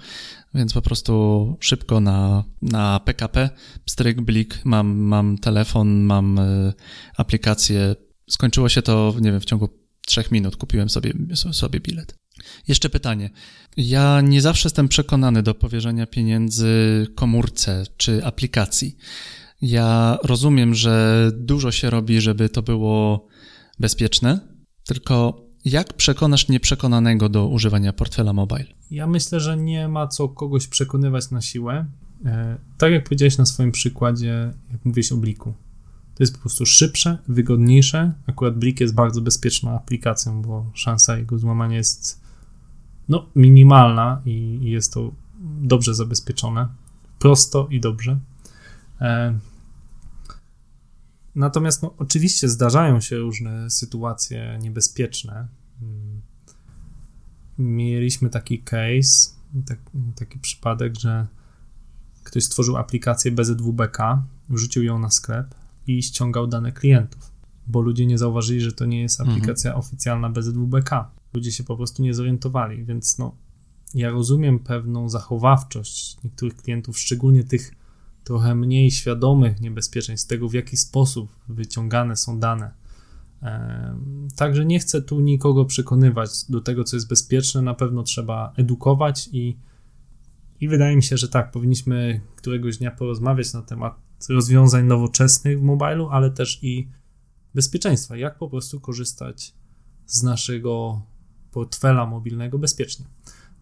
[0.53, 3.49] więc po prostu szybko na, na PKP,
[3.85, 6.73] stryk, blik, mam, mam telefon, mam y,
[7.17, 7.95] aplikację.
[8.29, 9.69] Skończyło się to, nie wiem, w ciągu
[10.05, 11.13] trzech minut kupiłem sobie,
[11.51, 12.21] sobie bilet.
[12.67, 13.29] Jeszcze pytanie.
[13.77, 18.97] Ja nie zawsze jestem przekonany do powierzenia pieniędzy komórce czy aplikacji.
[19.61, 23.27] Ja rozumiem, że dużo się robi, żeby to było
[23.79, 24.39] bezpieczne,
[24.85, 28.65] tylko jak przekonasz nieprzekonanego do używania portfela mobile?
[28.91, 31.85] Ja myślę, że nie ma co kogoś przekonywać na siłę.
[32.25, 35.53] E, tak jak powiedziałeś na swoim przykładzie, jak mówiłeś o Bliku.
[36.15, 38.13] To jest po prostu szybsze, wygodniejsze.
[38.27, 42.21] Akurat Blik jest bardzo bezpieczną aplikacją, bo szansa jego złamania jest
[43.09, 45.11] no, minimalna i, i jest to
[45.61, 46.67] dobrze zabezpieczone.
[47.19, 48.19] Prosto i dobrze.
[51.35, 55.47] Natomiast no, oczywiście zdarzają się różne sytuacje niebezpieczne.
[55.81, 56.21] Mm.
[57.57, 59.31] Mieliśmy taki case,
[59.65, 59.79] tak,
[60.15, 61.27] taki przypadek, że
[62.23, 65.55] ktoś stworzył aplikację BZWBK, wrzucił ją na sklep
[65.87, 67.31] i ściągał dane klientów,
[67.67, 69.37] bo ludzie nie zauważyli, że to nie jest Mhm.
[69.37, 71.11] aplikacja oficjalna BZWBK.
[71.33, 73.35] Ludzie się po prostu nie zorientowali, więc no,
[73.93, 77.71] ja rozumiem pewną zachowawczość niektórych klientów, szczególnie tych
[78.23, 82.73] trochę mniej świadomych niebezpieczeństw tego, w jaki sposób wyciągane są dane.
[84.35, 87.61] Także nie chcę tu nikogo przekonywać do tego, co jest bezpieczne.
[87.61, 89.57] Na pewno trzeba edukować i,
[90.59, 93.95] i wydaje mi się, że tak, powinniśmy któregoś dnia porozmawiać na temat
[94.29, 96.89] rozwiązań nowoczesnych w mobilu, ale też i
[97.55, 98.17] bezpieczeństwa.
[98.17, 99.53] Jak po prostu korzystać
[100.05, 101.01] z naszego
[101.51, 103.05] portfela mobilnego bezpiecznie.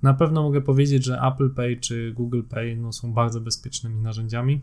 [0.01, 4.61] Na pewno mogę powiedzieć, że Apple Pay czy Google Pay no, są bardzo bezpiecznymi narzędziami.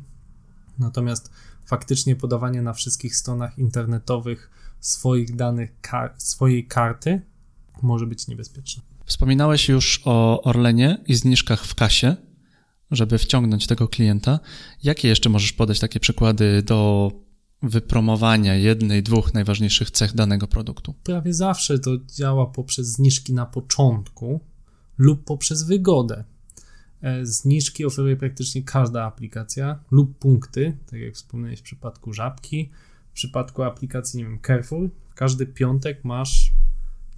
[0.79, 1.31] Natomiast
[1.67, 7.21] faktycznie podawanie na wszystkich stronach internetowych swoich danych, kar- swojej karty
[7.83, 8.83] może być niebezpieczne.
[9.05, 12.17] Wspominałeś już o Orlenie i zniżkach w kasie,
[12.91, 14.41] żeby wciągnąć tego klienta.
[14.83, 17.13] Jakie jeszcze możesz podać takie przykłady do
[17.63, 20.95] wypromowania jednej, dwóch najważniejszych cech danego produktu?
[21.05, 24.41] Prawie zawsze to działa poprzez zniżki na początku
[24.99, 26.25] lub poprzez wygodę.
[27.03, 32.71] E, Zniżki oferuje praktycznie każda aplikacja lub punkty, tak jak wspomniałeś w przypadku żabki.
[33.11, 36.53] W przypadku aplikacji, nie wiem, Carrefour, w każdy piątek masz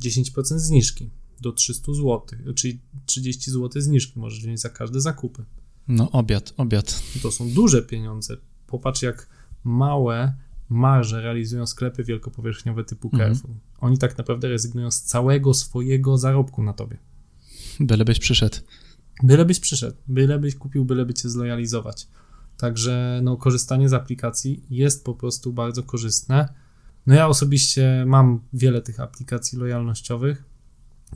[0.02, 1.10] 10% zniżki
[1.40, 2.22] do 300 zł,
[2.54, 5.44] czyli 30 zł zniżki możesz wziąć za każde zakupy.
[5.88, 7.02] No, obiad, obiad.
[7.22, 8.36] To są duże pieniądze.
[8.66, 9.28] Popatrz, jak
[9.64, 10.34] małe
[10.68, 13.34] marże realizują sklepy wielkopowierzchniowe typu Mhm.
[13.34, 13.56] Carrefour.
[13.80, 16.96] Oni tak naprawdę rezygnują z całego swojego zarobku na tobie.
[17.80, 18.56] Bylebyś przyszedł.
[19.22, 22.08] Bylebyś przyszedł, bylebyś kupił, byleby cię zlojalizować.
[22.56, 26.48] Także no, korzystanie z aplikacji jest po prostu bardzo korzystne.
[27.06, 30.44] No ja osobiście mam wiele tych aplikacji lojalnościowych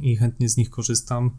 [0.01, 1.31] i chętnie z nich korzystam.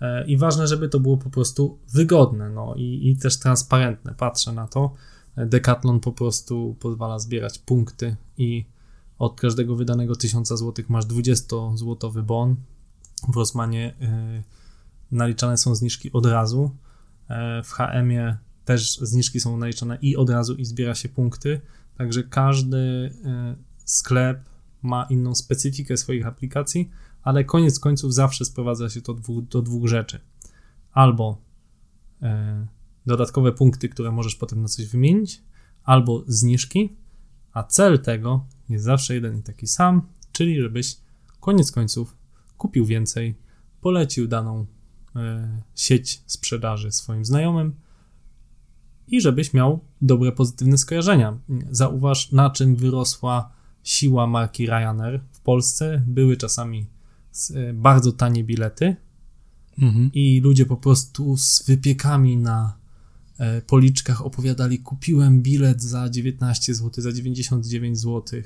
[0.00, 4.14] E, I ważne, żeby to było po prostu wygodne no, i, i też transparentne.
[4.14, 4.94] Patrzę na to.
[5.36, 8.64] Decathlon po prostu pozwala zbierać punkty i
[9.18, 12.56] od każdego wydanego 1000 zł masz 20-złotowy bon.
[13.28, 14.63] W Rosmanie y,
[15.14, 16.76] naliczane są zniżki od razu.
[17.28, 21.60] E, W HM-ie też zniżki są naliczane i od razu i zbiera się punkty.
[21.98, 22.78] Także każdy
[23.24, 24.44] e, sklep
[24.82, 26.90] ma inną specyfikę swoich aplikacji,
[27.22, 29.16] ale koniec końców zawsze sprowadza się to
[29.50, 30.20] do dwóch rzeczy.
[30.92, 31.38] Albo
[32.22, 32.66] e,
[33.06, 35.42] dodatkowe punkty, które możesz potem na coś wymienić,
[35.84, 36.96] albo zniżki,
[37.52, 40.02] a cel tego jest zawsze jeden i taki sam,
[40.32, 40.96] czyli żebyś
[41.40, 42.16] koniec końców
[42.58, 43.34] kupił więcej,
[43.80, 44.66] polecił daną
[45.74, 47.74] sieć sprzedaży swoim znajomym
[49.08, 51.38] i żebyś miał dobre, pozytywne skojarzenia.
[51.70, 53.52] Zauważ, na czym wyrosła
[53.82, 55.20] siła marki Ryanair.
[55.32, 56.86] W Polsce były czasami
[57.54, 58.96] e, bardzo tanie bilety,
[59.78, 60.10] Mhm.
[60.12, 62.76] i ludzie po prostu z wypiekami na
[63.38, 68.42] e, policzkach opowiadali: Kupiłem bilet za 19 zł, za 99 zł.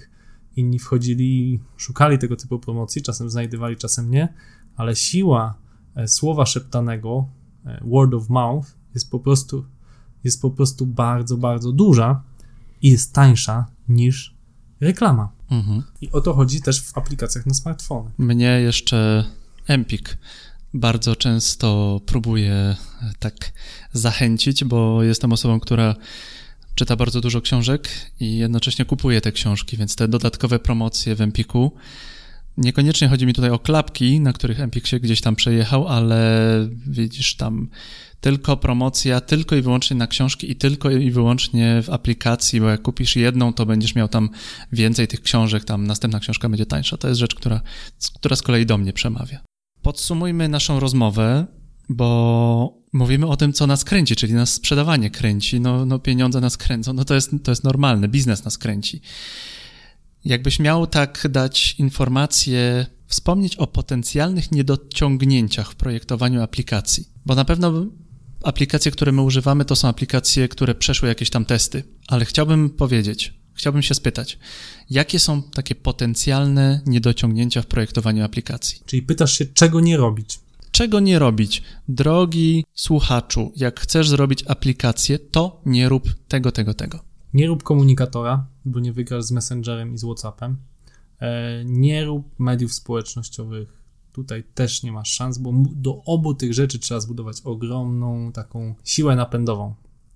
[0.56, 4.34] Inni wchodzili szukali tego typu promocji, czasem znajdywali, czasem nie,
[4.76, 5.67] ale siła e,
[6.06, 7.26] słowa szeptanego,
[7.66, 9.64] e, word of mouth, jest po prostu,
[10.24, 12.22] jest po prostu bardzo, bardzo duża
[12.82, 14.34] i jest tańsza niż
[14.80, 15.32] reklama.
[15.50, 15.82] Mhm.
[16.00, 18.10] I o to chodzi też w aplikacjach na smartfony.
[18.18, 19.24] Mnie jeszcze
[19.66, 20.18] Empik
[20.74, 22.76] bardzo często próbuje e,
[23.18, 23.52] tak
[23.92, 25.94] zachęcić, bo jestem osobą, która
[26.74, 27.88] czyta bardzo dużo książek
[28.20, 31.72] i jednocześnie kupuje te książki, więc te dodatkowe promocje w Empiku.
[32.58, 36.20] Niekoniecznie chodzi mi tutaj o klapki, na których Empik się gdzieś tam przejechał, ale
[36.86, 37.68] widzisz tam
[38.20, 42.82] tylko promocja, tylko i wyłącznie na książki i tylko i wyłącznie w aplikacji, bo jak
[42.82, 44.30] kupisz jedną, to będziesz miał tam
[44.72, 46.96] więcej tych książek, tam następna książka będzie tańsza.
[46.96, 47.60] To jest rzecz, która,
[48.14, 49.40] która z kolei do mnie przemawia.
[49.82, 51.46] Podsumujmy naszą rozmowę,
[51.88, 56.56] bo mówimy o tym, co nas kręci, czyli nas sprzedawanie kręci, no, no pieniądze nas
[56.56, 59.00] kręcą, no to jest, to jest normalne, biznes nas kręci.
[60.24, 67.86] Jakbyś miał tak dać informację, wspomnieć o potencjalnych niedociągnięciach w projektowaniu aplikacji, bo na pewno
[68.42, 73.34] aplikacje, które my używamy, to są aplikacje, które przeszły jakieś tam testy, ale chciałbym powiedzieć,
[73.54, 74.38] chciałbym się spytać,
[74.90, 78.80] jakie są takie potencjalne niedociągnięcia w projektowaniu aplikacji?
[78.86, 80.40] Czyli pytasz się, czego nie robić.
[80.70, 81.62] Czego nie robić?
[81.88, 87.07] Drogi słuchaczu, jak chcesz zrobić aplikację, to nie rób tego, tego, tego.
[87.34, 90.56] Nie rób komunikatora, bo nie wygrasz z Messengerem i z WhatsAppem.
[91.20, 93.78] E, Nie rób mediów społecznościowych.
[94.12, 99.16] Tutaj też nie masz szans, bo do obu tych rzeczy trzeba zbudować ogromną taką siłę
[99.16, 99.74] napędową.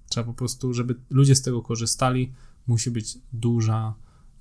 [0.09, 2.33] Trzeba po prostu, żeby ludzie z tego korzystali,
[2.67, 3.95] musi być duża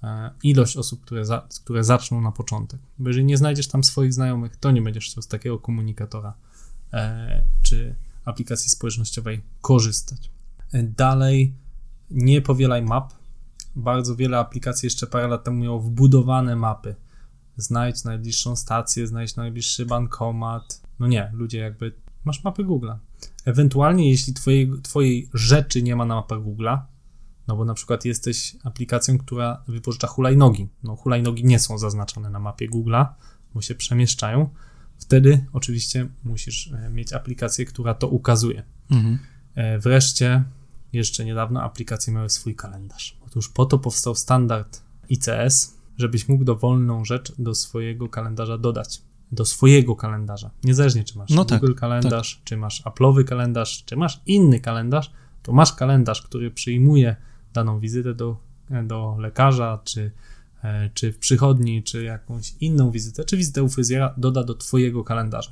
[0.04, 2.80] e, ilość osób, które, za, które zaczną na początek.
[3.00, 6.34] Bo jeżeli nie znajdziesz tam swoich znajomych, to nie będziesz chciał z takiego komunikatora
[6.94, 7.96] e, czy
[8.26, 10.32] aplikacji społecznościowej korzystać.
[10.74, 11.54] Dalej,
[12.12, 13.14] nie powielaj map.
[13.76, 16.96] bardzo wiele aplikacji jeszcze parę lat temu miało wbudowane mapy.
[17.58, 20.82] Znajdź najbliższą stację, znajdź najbliższy bankomat.
[21.00, 21.94] No nie, ludzie jakby
[22.26, 22.96] masz mapy Google'a.
[23.46, 26.80] Ewentualnie, jeśli twojej, twojej rzeczy nie ma na mapach Google'a,
[27.48, 30.70] no bo na przykład jesteś aplikacją, która wypożycza hulajnogi.
[30.84, 33.06] No hulajnogi nie są zaznaczone na mapie Google'a,
[33.54, 34.50] bo się przemieszczają.
[34.98, 38.64] Wtedy oczywiście musisz e, mieć aplikację, która to ukazuje.
[38.92, 39.20] Mhm.
[39.56, 40.44] E, wreszcie,
[40.94, 43.18] jeszcze niedawno aplikacje miały swój kalendarz.
[43.28, 49.02] Otóż po to powstał standard ICS, żebyś mógł dowolną rzecz do swojego kalendarza dodać.
[49.32, 50.52] Do swojego kalendarza.
[50.64, 52.44] Niezależnie, czy masz no tak, Google tak, kalendarz, tak.
[52.44, 55.12] czy masz Apple'owy kalendarz, czy masz inny kalendarz,
[55.44, 57.16] to masz kalendarz, który przyjmuje
[57.54, 58.38] daną wizytę do,
[58.84, 60.12] do lekarza, czy,
[60.64, 65.04] e, czy w przychodni, czy jakąś inną wizytę, czy wizytę u fryzjera, doda do Twojego
[65.04, 65.52] kalendarza.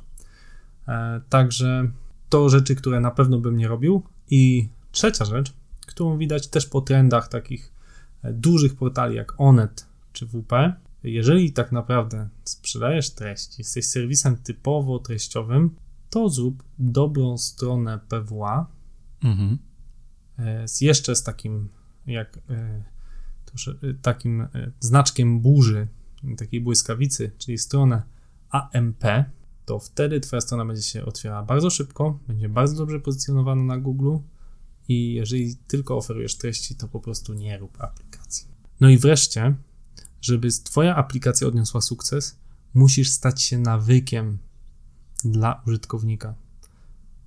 [0.87, 1.91] E, także
[2.29, 4.03] to rzeczy, które na pewno bym nie robił.
[4.29, 4.69] I
[4.99, 5.53] trzecia rzecz,
[5.87, 7.73] którą widać też po trendach takich
[8.23, 10.73] e, dużych portali jak Onet czy WP,
[11.03, 15.75] jeżeli tak naprawdę sprzedajesz treść, jesteś serwisem typowo treściowym,
[16.09, 18.67] to zrób dobrą stronę PWA
[19.23, 19.57] mhm.
[20.67, 21.69] z jeszcze z takim
[22.07, 22.83] jak e,
[23.83, 25.87] e, takim e, znaczkiem burzy,
[26.37, 28.01] takiej błyskawicy, czyli stronę
[28.49, 29.03] AMP,
[29.65, 34.17] to wtedy Twoja strona będzie się otwierała bardzo szybko, będzie bardzo dobrze pozycjonowana na Google
[34.89, 38.47] i jeżeli tylko oferujesz treści, to po prostu nie rób aplikacji.
[38.79, 39.55] No i wreszcie,
[40.21, 42.39] żeby Twoja aplikacja odniosła sukces,
[42.73, 44.37] musisz stać się nawykiem
[45.23, 46.35] dla użytkownika.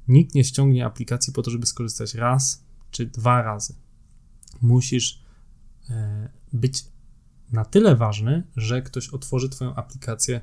[0.08, 3.74] Nikt nie ściągnie aplikacji po to, żeby skorzystać raz czy dwa razy
[4.62, 5.22] musisz
[5.90, 6.84] e, być
[7.52, 10.40] na tyle ważny, że ktoś otworzy Twoją aplikację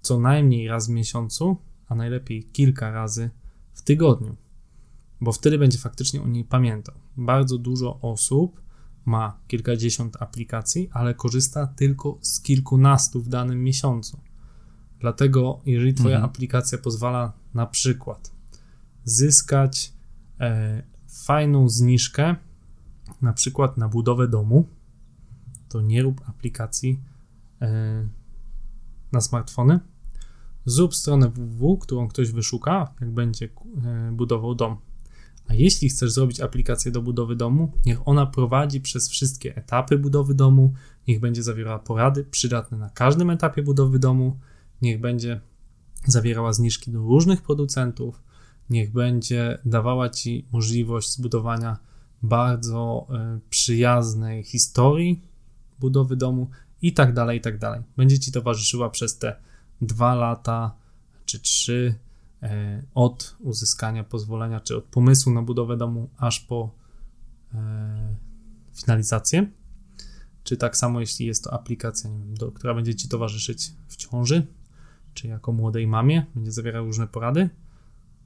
[0.00, 1.56] co najmniej raz w miesiącu,
[1.88, 3.30] a najlepiej kilka razy
[3.74, 4.36] w tygodniu,
[5.20, 6.94] bo wtedy będzie faktycznie o niej pamiętał.
[7.16, 8.60] Bardzo dużo osób
[9.04, 14.20] ma kilkadziesiąt aplikacji, ale korzysta tylko z kilkunastu w danym miesiącu.
[15.00, 16.30] Dlatego, jeżeli Twoja mhm.
[16.30, 18.32] aplikacja pozwala na przykład
[19.04, 19.92] zyskać
[20.40, 22.36] e, fajną zniżkę
[23.22, 24.68] na przykład na budowę domu,
[25.68, 27.00] to nie rób aplikacji
[27.62, 28.08] e,
[29.12, 29.80] na smartfony.
[30.64, 33.48] Zrób stronę www, którą ktoś wyszuka, jak będzie
[33.84, 34.76] e, budował dom.
[35.48, 40.34] A jeśli chcesz zrobić aplikację do budowy domu, niech ona prowadzi przez wszystkie etapy budowy
[40.34, 40.74] domu,
[41.08, 44.38] niech będzie zawierała porady przydatne na każdym etapie budowy domu,
[44.82, 45.40] niech będzie
[46.06, 48.22] zawierała zniżki do różnych producentów,
[48.70, 51.78] niech będzie dawała Ci możliwość zbudowania
[52.22, 55.22] bardzo e, przyjaznej historii
[55.80, 56.50] budowy domu
[56.82, 57.80] i tak dalej, i tak dalej.
[57.96, 59.36] Będzie ci towarzyszyła przez te
[59.80, 60.74] dwa lata
[61.24, 61.94] czy trzy
[62.94, 66.70] od uzyskania pozwolenia, czy od pomysłu na budowę domu, aż po
[67.54, 68.16] e,
[68.80, 69.46] finalizację.
[70.44, 74.46] Czy tak samo, jeśli jest to aplikacja, do, która będzie ci towarzyszyć w ciąży,
[75.14, 77.48] czy jako młodej mamie, będzie zawierała różne porady,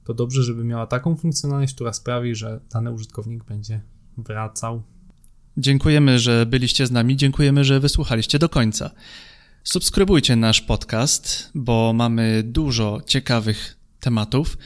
[0.03, 3.81] to dobrze, żeby miała taką funkcjonalność, która sprawi, że dany użytkownik będzie
[4.17, 4.83] wracał.
[5.57, 8.91] Dziękujemy, że byliście z nami, dziękujemy, że wysłuchaliście do końca.
[9.63, 14.57] Subskrybujcie nasz podcast, bo mamy dużo ciekawych tematów.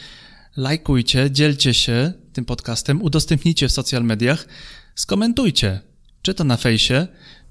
[0.58, 4.48] Lajkujcie, dzielcie się tym podcastem, udostępnijcie w social mediach,
[4.96, 5.80] skomentujcie,
[6.22, 7.08] czy to na fejsie,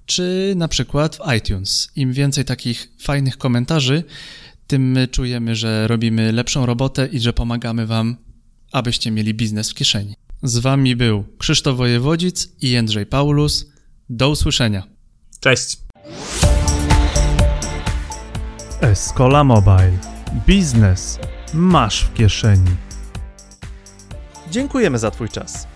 [0.07, 1.89] czy na przykład w iTunes.
[1.97, 4.05] Im więcej takich fajnych komentarzy,
[4.66, 8.16] tym my czujemy, że robimy lepszą robotę i że pomagamy Wam,
[8.72, 10.14] abyście mieli biznes w kieszeni.
[10.43, 13.66] Z Wami był Krzysztof Wojewodzic i Jędrzej Paulus.
[14.11, 14.82] Do usłyszenia.
[15.41, 15.78] Cześć.
[18.80, 19.99] Escola Mobile.
[20.47, 21.18] Biznes
[21.57, 22.76] masz w kieszeni.
[24.50, 25.66] Dziękujemy za Twój czas.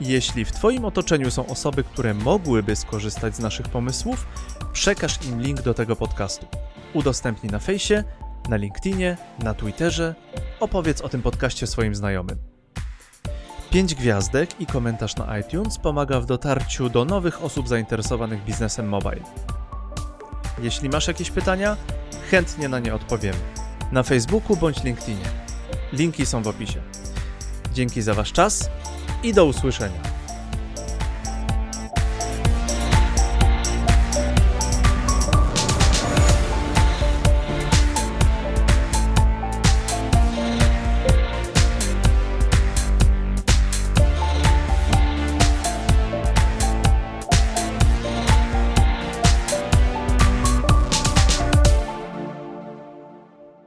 [0.00, 4.26] Jeśli w Twoim otoczeniu są osoby, które mogłyby skorzystać z naszych pomysłów,
[4.72, 6.46] przekaż im link do tego podcastu.
[6.94, 8.04] Udostępnij na fejsie
[8.48, 10.14] na LinkedInie, na Twitterze,
[10.60, 12.36] opowiedz o tym podcaście swoim znajomym.
[13.70, 19.22] 5 gwiazdek i komentarz na iTunes pomaga w dotarciu do nowych osób zainteresowanych biznesem mobile.
[20.62, 21.76] Jeśli masz jakieś pytania,
[22.30, 23.63] chętnie na nie odpowiemy.
[23.94, 25.24] Na Facebooku bądź LinkedInie.
[25.92, 26.80] Linki są w opisie.
[27.72, 28.70] Dzięki za Wasz czas
[29.22, 30.13] i do usłyszenia.